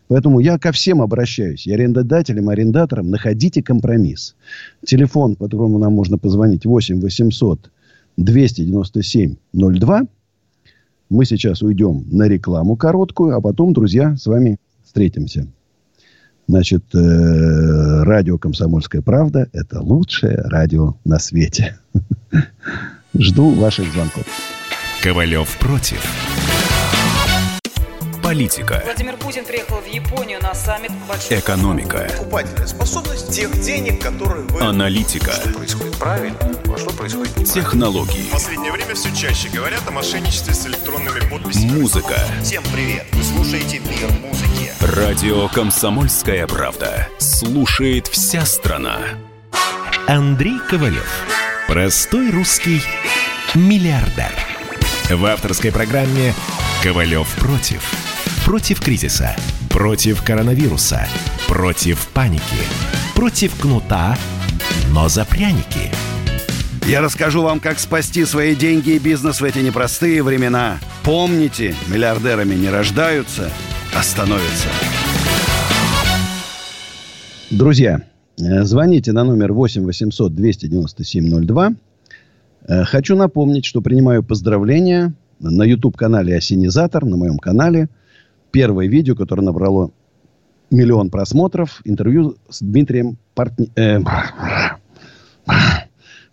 [0.09, 1.66] Поэтому я ко всем обращаюсь.
[1.66, 4.35] И арендодателям, арендаторам находите компромисс.
[4.85, 7.70] Телефон, по которому нам можно позвонить, 8 800
[8.16, 10.03] 297 02.
[11.09, 15.49] Мы сейчас уйдем на рекламу короткую, а потом, друзья, с вами встретимся.
[16.47, 21.78] Значит, э, радио «Комсомольская правда»– это лучшее радио на свете.
[23.16, 24.27] Жду ваших звонков.
[25.03, 26.05] Ковалев против.
[28.23, 28.83] Политика.
[28.85, 31.39] Владимир Путин приехал в Японию на саммит большой...
[31.39, 32.09] Экономика.
[32.17, 34.61] Покупательная способность тех денег, которые вы...
[34.61, 35.33] Аналитика.
[35.33, 37.55] Что происходит правильно, а что происходит неправильно.
[37.55, 38.29] Технологии.
[38.29, 41.81] В последнее время все чаще говорят о мошенничестве с электронными подписями.
[41.81, 42.17] Музыка.
[42.43, 43.07] Всем привет!
[43.13, 44.73] Вы слушаете «Мир музыки».
[44.81, 47.09] Радио «Комсомольская правда».
[47.19, 48.99] Слушает вся страна.
[50.07, 51.25] Андрей Ковалев.
[51.67, 52.83] Простой русский
[53.55, 54.33] миллиардер.
[55.09, 56.35] В авторской программе
[56.83, 57.83] «Ковалев против».
[58.51, 59.37] Против кризиса.
[59.69, 61.07] Против коронавируса.
[61.47, 62.43] Против паники.
[63.15, 64.17] Против кнута,
[64.93, 65.93] но за пряники.
[66.85, 70.81] Я расскажу вам, как спасти свои деньги и бизнес в эти непростые времена.
[71.05, 73.53] Помните, миллиардерами не рождаются,
[73.97, 74.67] а становятся.
[77.53, 78.03] Друзья,
[78.37, 81.75] э, звоните на номер 8 800 297 02.
[82.67, 87.89] Э, Хочу напомнить, что принимаю поздравления на YouTube-канале «Осенизатор», на моем канале.
[88.51, 89.93] Первое видео, которое набрало
[90.71, 91.81] миллион просмотров.
[91.85, 93.71] Интервью с Дмитрием Портни...
[93.77, 94.01] э,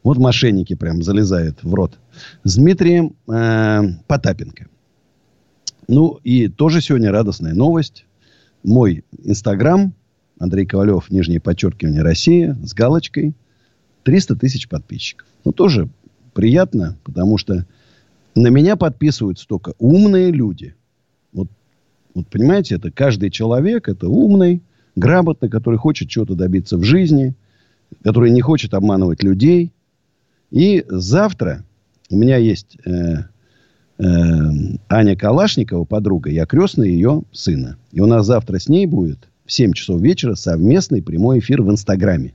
[0.03, 1.99] Вот мошенники прям залезают в рот.
[2.43, 4.67] С Дмитрием э, Потапенко.
[5.89, 8.05] Ну, и тоже сегодня радостная новость.
[8.63, 9.93] Мой Инстаграм,
[10.39, 13.33] Андрей Ковалев, нижнее подчеркивание, Россия, с галочкой.
[14.03, 15.27] 300 тысяч подписчиков.
[15.43, 15.89] Ну, тоже
[16.33, 17.65] приятно, потому что
[18.33, 20.76] на меня подписываются только умные люди.
[22.17, 24.63] Вот, понимаете, это каждый человек, это умный,
[24.95, 27.35] грамотный, который хочет чего-то добиться в жизни,
[28.03, 29.71] который не хочет обманывать людей.
[30.49, 31.63] И завтра
[32.09, 33.17] у меня есть э,
[33.99, 34.03] э,
[34.89, 37.77] Аня Калашникова, подруга, я крестный ее сына.
[37.91, 41.69] И у нас завтра с ней будет в 7 часов вечера совместный прямой эфир в
[41.69, 42.33] Инстаграме.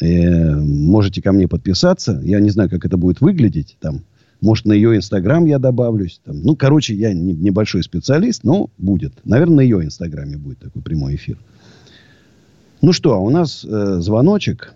[0.00, 2.20] Э, можете ко мне подписаться.
[2.22, 3.78] Я не знаю, как это будет выглядеть.
[3.80, 4.02] Там,
[4.46, 6.20] может, на ее Инстаграм я добавлюсь.
[6.24, 6.40] Там.
[6.40, 9.12] Ну, короче, я не, небольшой специалист, но будет.
[9.24, 11.36] Наверное, на ее Инстаграме будет такой прямой эфир.
[12.80, 14.74] Ну что, а у нас э, звоночек.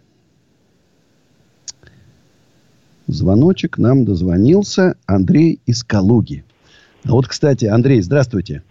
[3.06, 6.42] Звоночек нам дозвонился Андрей из Калуги.
[7.04, 8.64] А вот, кстати, Андрей, здравствуйте.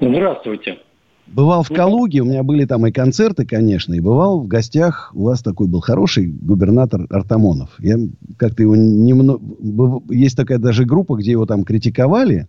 [0.00, 0.78] Здравствуйте.
[1.32, 5.24] Бывал в Калуге, у меня были там и концерты, конечно, и бывал в гостях, у
[5.24, 7.70] вас такой был хороший губернатор Артамонов.
[7.78, 7.98] Я
[8.36, 9.40] как-то его немного...
[10.12, 12.48] Есть такая даже группа, где его там критиковали,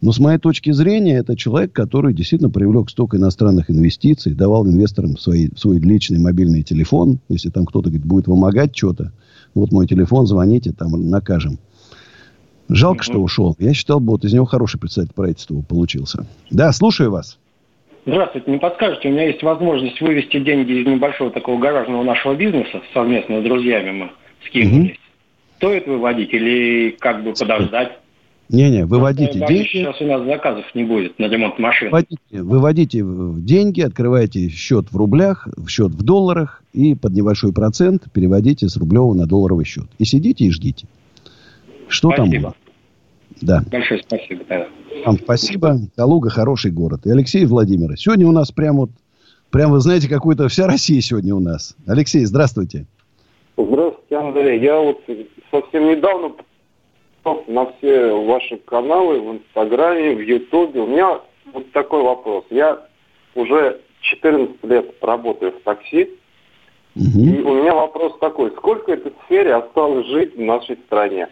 [0.00, 5.16] но с моей точки зрения, это человек, который действительно привлек столько иностранных инвестиций, давал инвесторам
[5.16, 9.12] свои, свой личный мобильный телефон, если там кто-то говорит, будет вымогать что-то,
[9.54, 11.58] вот мой телефон, звоните, там накажем.
[12.68, 13.56] Жалко, что ушел.
[13.58, 16.26] Я считал, вот из него хороший представитель правительства получился.
[16.50, 17.38] Да, слушаю вас.
[18.06, 22.82] Здравствуйте, не подскажете, у меня есть возможность вывести деньги из небольшого такого гаражного нашего бизнеса,
[22.92, 24.10] совместно с друзьями мы
[24.46, 24.90] скинулись.
[24.90, 24.98] Угу.
[25.56, 27.92] Стоит выводить или как бы подождать?
[28.50, 29.68] Не-не, выводите Потому деньги.
[29.68, 31.88] Сейчас у нас заказов не будет на ремонт машин.
[31.88, 38.68] Выводите, выводите деньги, открываете счет в рублях, счет в долларах и под небольшой процент переводите
[38.68, 39.86] с рублевого на долларовый счет.
[39.98, 40.86] И сидите и ждите.
[41.88, 42.26] Что спасибо.
[42.26, 42.56] там будет?
[43.40, 43.64] Да.
[43.70, 44.44] Большое спасибо.
[44.46, 44.66] Да.
[45.04, 45.78] Вам спасибо.
[45.96, 47.06] Калуга хороший город.
[47.06, 48.00] И Алексей Владимирович.
[48.00, 48.90] Сегодня у нас прям вот,
[49.50, 51.76] прям вы знаете, какой-то вся Россия сегодня у нас.
[51.86, 52.86] Алексей, здравствуйте.
[53.56, 54.60] Здравствуйте, Андрей.
[54.60, 55.00] Я вот
[55.50, 56.32] совсем недавно
[57.48, 60.80] на все ваши каналы в Инстаграме, в Ютубе.
[60.80, 61.20] У меня
[61.52, 62.44] вот такой вопрос.
[62.50, 62.80] Я
[63.34, 66.10] уже 14 лет работаю в такси.
[66.96, 67.24] Угу.
[67.24, 68.50] И у меня вопрос такой.
[68.52, 71.28] Сколько этой сфере осталось жить в нашей стране?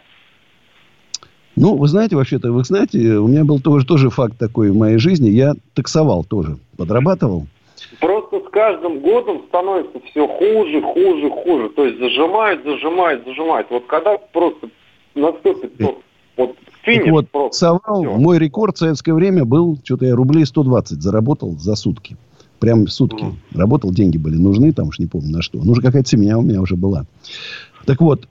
[1.62, 4.98] Ну, вы знаете, вообще-то, вы знаете, у меня был тоже, тоже факт такой в моей
[4.98, 5.28] жизни.
[5.28, 7.46] Я таксовал тоже, подрабатывал.
[8.00, 11.68] Просто с каждым годом становится все хуже, хуже, хуже.
[11.68, 13.68] То есть зажимает, зажимает, зажимает.
[13.70, 14.70] Вот когда просто
[15.14, 15.98] наступит тот
[16.36, 17.50] вот финиш вот, просто.
[17.50, 22.16] Таксовал, мой рекорд в советское время был, что-то я рублей 120 заработал за сутки.
[22.58, 23.22] Прям в сутки.
[23.22, 23.34] Mm.
[23.54, 25.60] Работал, деньги были нужны, там уж не помню на что.
[25.62, 27.04] Ну, уже какая-то семья у меня уже была.
[27.86, 28.26] Так вот,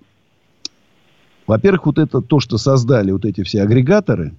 [1.48, 4.34] во-первых, вот это то, что создали вот эти все агрегаторы,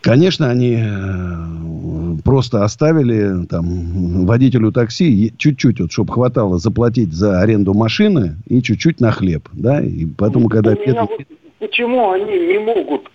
[0.00, 7.74] конечно, они э, просто оставили там водителю такси чуть-чуть, вот, чтобы хватало заплатить за аренду
[7.74, 10.74] машины и чуть-чуть на хлеб, да, и поэтому, когда...
[10.74, 11.20] меня вот
[11.58, 13.10] почему они не могут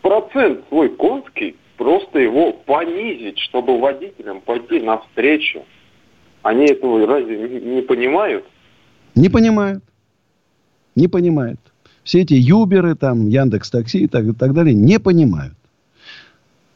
[0.00, 5.64] процент свой конский просто его понизить, чтобы водителям пойти навстречу.
[6.42, 8.44] Они этого разве не понимают?
[9.14, 9.84] Не понимают.
[10.94, 11.60] Не понимают.
[12.04, 15.54] Все эти Юберы, там, Яндекс Такси и так, и так далее не понимают.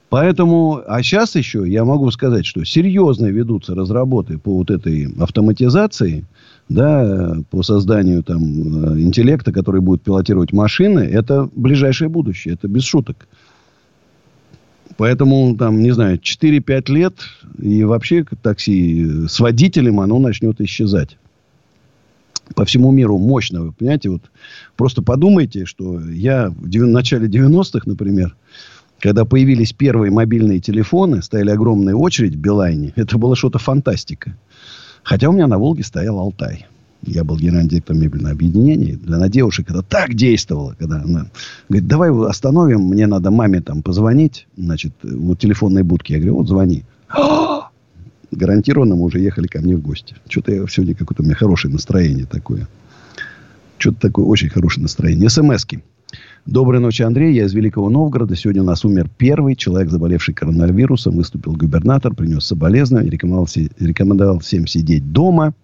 [0.09, 6.25] Поэтому, а сейчас еще я могу сказать, что серьезно ведутся разработки по вот этой автоматизации,
[6.69, 12.85] да, по созданию там э, интеллекта, который будет пилотировать машины, это ближайшее будущее, это без
[12.85, 13.27] шуток.
[14.97, 17.15] Поэтому, там, не знаю, 4-5 лет,
[17.59, 21.19] и вообще такси с водителем оно начнет исчезать.
[22.55, 24.23] По всему миру мощно, вы понимаете, вот
[24.77, 28.37] просто подумайте, что я в начале 90-х, например,
[29.01, 34.37] когда появились первые мобильные телефоны, стояли огромные очередь в Билайне, это было что-то фантастика.
[35.03, 36.67] Хотя у меня на Волге стоял Алтай.
[37.03, 38.97] Я был генеральным директором мебельного объединения.
[38.97, 41.27] Для на девушек это так действовало, когда она
[41.69, 46.13] говорит, давай остановим, мне надо маме там позвонить, значит, вот телефонной будки.
[46.13, 46.85] Я говорю, вот звони.
[48.31, 50.17] Гарантированно мы уже ехали ко мне в гости.
[50.29, 52.69] Что-то я сегодня какое-то у меня хорошее настроение такое.
[53.79, 55.29] Что-то такое очень хорошее настроение.
[55.29, 55.83] СМСки.
[56.47, 57.35] Доброй ночи, Андрей.
[57.35, 58.37] Я из Великого Новгорода.
[58.37, 61.17] Сегодня у нас умер первый человек, заболевший коронавирусом.
[61.17, 63.49] Выступил губернатор, принес соболезнования, рекомендовал,
[63.79, 65.55] рекомендовал всем сидеть дома.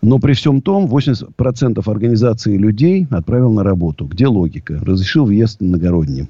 [0.00, 4.06] Но при всем том, 80% организации людей отправил на работу.
[4.06, 4.78] Где логика?
[4.80, 6.28] Разрешил въезд иногородним.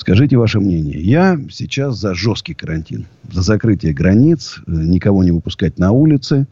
[0.00, 0.98] Скажите ваше мнение.
[0.98, 3.04] Я сейчас за жесткий карантин.
[3.30, 4.56] За закрытие границ.
[4.66, 6.46] Э, никого не выпускать на улицы.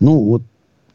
[0.00, 0.42] Ну, вот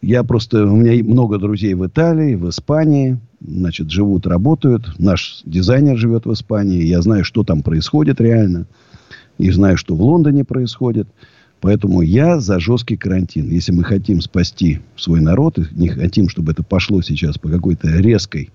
[0.02, 0.66] я просто...
[0.66, 5.00] У меня много друзей в Италии, в Испании значит, живут, работают.
[5.00, 6.84] Наш дизайнер живет в Испании.
[6.84, 8.66] Я знаю, что там происходит реально.
[9.38, 11.08] И знаю, что в Лондоне происходит.
[11.62, 13.50] Поэтому я за жесткий карантин.
[13.50, 17.88] Если мы хотим спасти свой народ, и не хотим, чтобы это пошло сейчас по какой-то
[17.88, 18.50] резкой,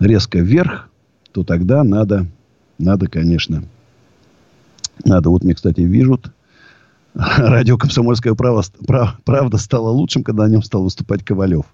[0.00, 0.90] резко вверх,
[1.30, 2.26] то тогда надо,
[2.78, 3.64] надо, конечно,
[5.04, 5.30] надо.
[5.30, 6.20] Вот мне, кстати, вижу,
[7.14, 11.66] радио «Комсомольская правда» стало лучшим, когда на нем стал выступать Ковалев.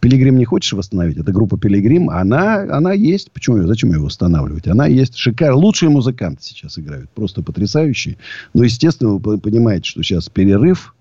[0.00, 1.18] Пилигрим не хочешь восстановить?
[1.18, 2.08] Это группа Пилигрим.
[2.08, 3.32] Она, она есть.
[3.32, 3.66] Почему?
[3.66, 4.68] Зачем ее восстанавливать?
[4.68, 5.16] Она есть.
[5.16, 5.54] Шикар.
[5.54, 7.10] Лучшие музыканты сейчас играют.
[7.10, 8.16] Просто потрясающие.
[8.54, 10.94] Но, естественно, вы понимаете, что сейчас перерыв.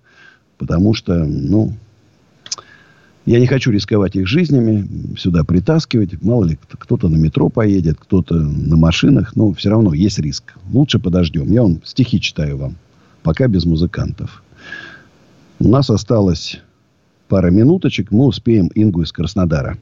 [0.58, 1.74] Потому что, ну,
[3.26, 4.88] я не хочу рисковать их жизнями,
[5.18, 6.22] сюда притаскивать.
[6.22, 9.36] Мало ли, кто-то на метро поедет, кто-то на машинах.
[9.36, 10.54] Но все равно есть риск.
[10.72, 11.52] Лучше подождем.
[11.52, 12.76] Я вам стихи читаю вам.
[13.24, 14.44] Пока без музыкантов.
[15.58, 16.62] У нас осталось
[17.28, 19.78] пара минуточек, мы успеем Ингу из Краснодара.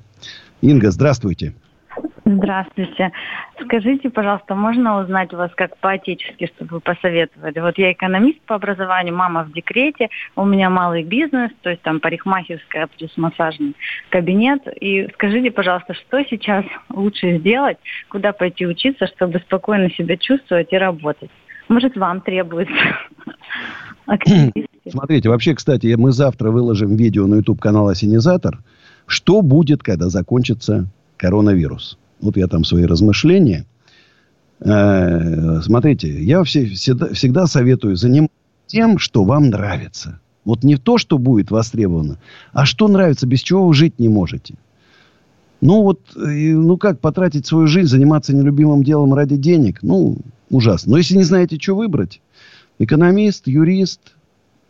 [0.62, 1.54] Инга, здравствуйте.
[2.38, 3.12] Здравствуйте.
[3.62, 7.60] Скажите, пожалуйста, можно узнать у вас как по-отечески, чтобы вы посоветовали?
[7.60, 12.00] Вот я экономист по образованию, мама в декрете, у меня малый бизнес, то есть там
[12.00, 13.76] парикмахерская плюс массажный
[14.10, 14.62] кабинет.
[14.82, 17.78] И скажите, пожалуйста, что сейчас лучше сделать,
[18.10, 21.30] куда пойти учиться, чтобы спокойно себя чувствовать и работать?
[21.70, 22.74] Может, вам требуется
[24.90, 28.60] Смотрите, вообще, кстати, мы завтра выложим видео на YouTube канал Осенизатор.
[29.06, 30.88] Что будет, когда закончится
[31.18, 31.98] коронавирус?
[32.20, 33.66] Вот я там свои размышления.
[34.60, 38.36] Э, смотрите, я всегда, всегда советую заниматься
[38.68, 40.20] тем, что вам нравится.
[40.46, 42.18] Вот не то, что будет востребовано,
[42.52, 44.56] а что нравится, без чего вы жить не можете.
[45.62, 49.80] Ну вот, ну как потратить свою жизнь, заниматься нелюбимым делом ради денег?
[49.82, 50.18] Ну,
[50.50, 50.92] ужасно.
[50.92, 52.20] Но если не знаете, что выбрать,
[52.80, 54.02] экономист, юрист,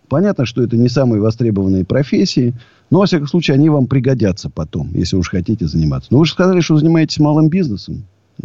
[0.07, 2.53] понятно, что это не самые востребованные профессии,
[2.94, 6.10] но, во всяком случае, они вам пригодятся потом, если уж хотите заниматься.
[6.11, 8.03] Но вы же сказали, что занимаетесь малым бизнесом.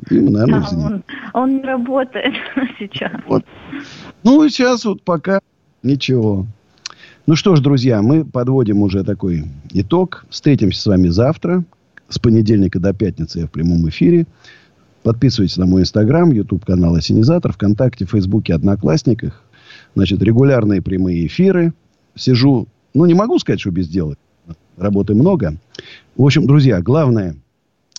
[0.08, 1.04] Им, наверное, да, он,
[1.34, 2.32] он не работает
[2.78, 3.12] сейчас.
[3.26, 3.44] Вот.
[4.24, 5.40] Ну, сейчас вот пока
[5.82, 6.46] ничего.
[7.26, 9.44] Ну что ж, друзья, мы подводим уже такой
[9.74, 10.24] итог.
[10.30, 11.62] Встретимся с вами завтра.
[12.08, 14.26] С понедельника до пятницы я в прямом эфире.
[15.02, 19.42] Подписывайтесь на мой инстаграм, YouTube канал Осенизатор, ВКонтакте, Фейсбуке, Одноклассниках.
[19.94, 21.74] Значит, регулярные прямые эфиры.
[22.14, 24.16] Сижу, ну, не могу сказать, что без дела.
[24.78, 25.56] Работы много.
[26.16, 27.36] В общем, друзья, главное,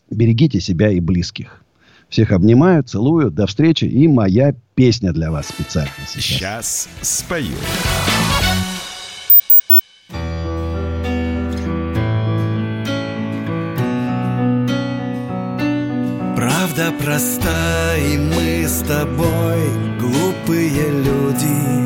[0.10, 1.61] берегите себя и близких.
[2.07, 3.31] Всех обнимаю, целую.
[3.31, 3.85] До встречи.
[3.85, 6.23] И моя песня для вас специально сейчас.
[6.23, 7.56] Сейчас спою.
[16.35, 19.60] Правда проста, и мы с тобой
[19.99, 21.78] глупые люди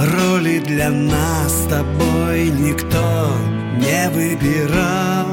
[0.00, 3.36] Роли для нас с тобой никто
[3.76, 5.26] не выбирал.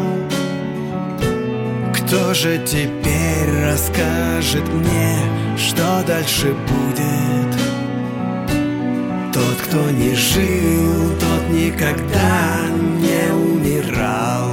[1.93, 5.19] Кто же теперь расскажет мне,
[5.55, 7.55] что дальше будет?
[9.31, 12.67] Тот, кто не жил, тот никогда
[12.99, 14.49] не умирал.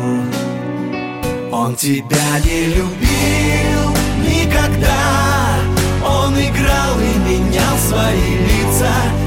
[1.50, 3.90] Он тебя не любил
[4.22, 5.58] никогда.
[6.06, 9.23] Он играл и менял свои лица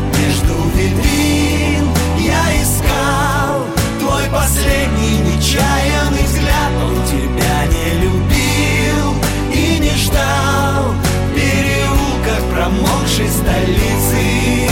[0.97, 3.65] витрин я искал
[3.99, 6.71] Твой последний нечаянный взгляд.
[6.83, 9.15] Он тебя не любил
[9.53, 10.93] и не ждал.
[10.93, 14.69] В переулках промокшей столицы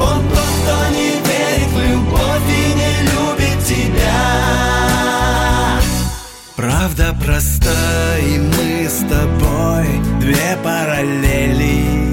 [0.00, 4.22] Он тот, кто не верит в любовь и не любит тебя.
[6.56, 9.86] Правда проста, и мы с тобой
[10.20, 12.12] две параллели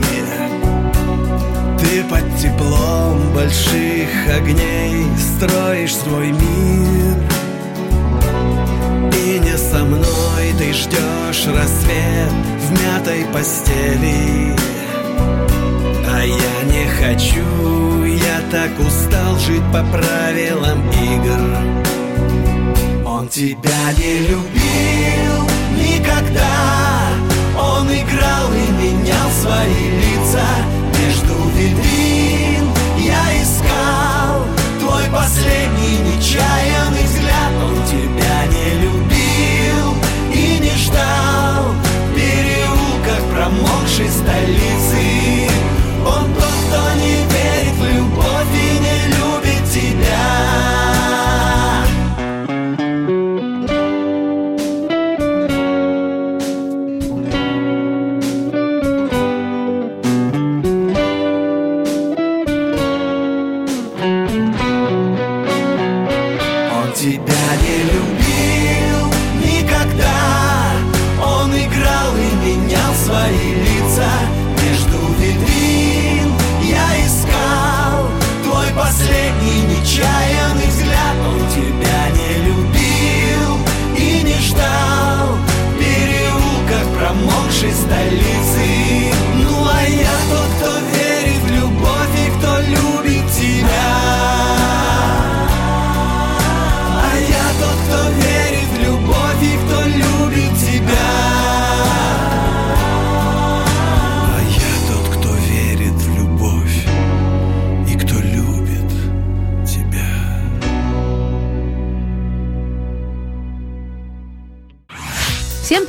[2.89, 7.17] теплом больших огней строишь свой мир.
[9.13, 14.55] И не со мной ты ждешь рассвет в мятой постели.
[16.11, 21.41] А я не хочу, я так устал жить по правилам игр.
[23.05, 25.47] Он тебя не любил
[25.77, 26.45] никогда.
[27.57, 30.47] Он играл и менял свои лица
[30.97, 32.58] Между витрин
[35.11, 37.53] последний нечаянный взгляд.
[37.63, 39.95] Он тебя не любил
[40.33, 41.73] и не ждал.
[42.09, 45.48] В переулках промокшей столицы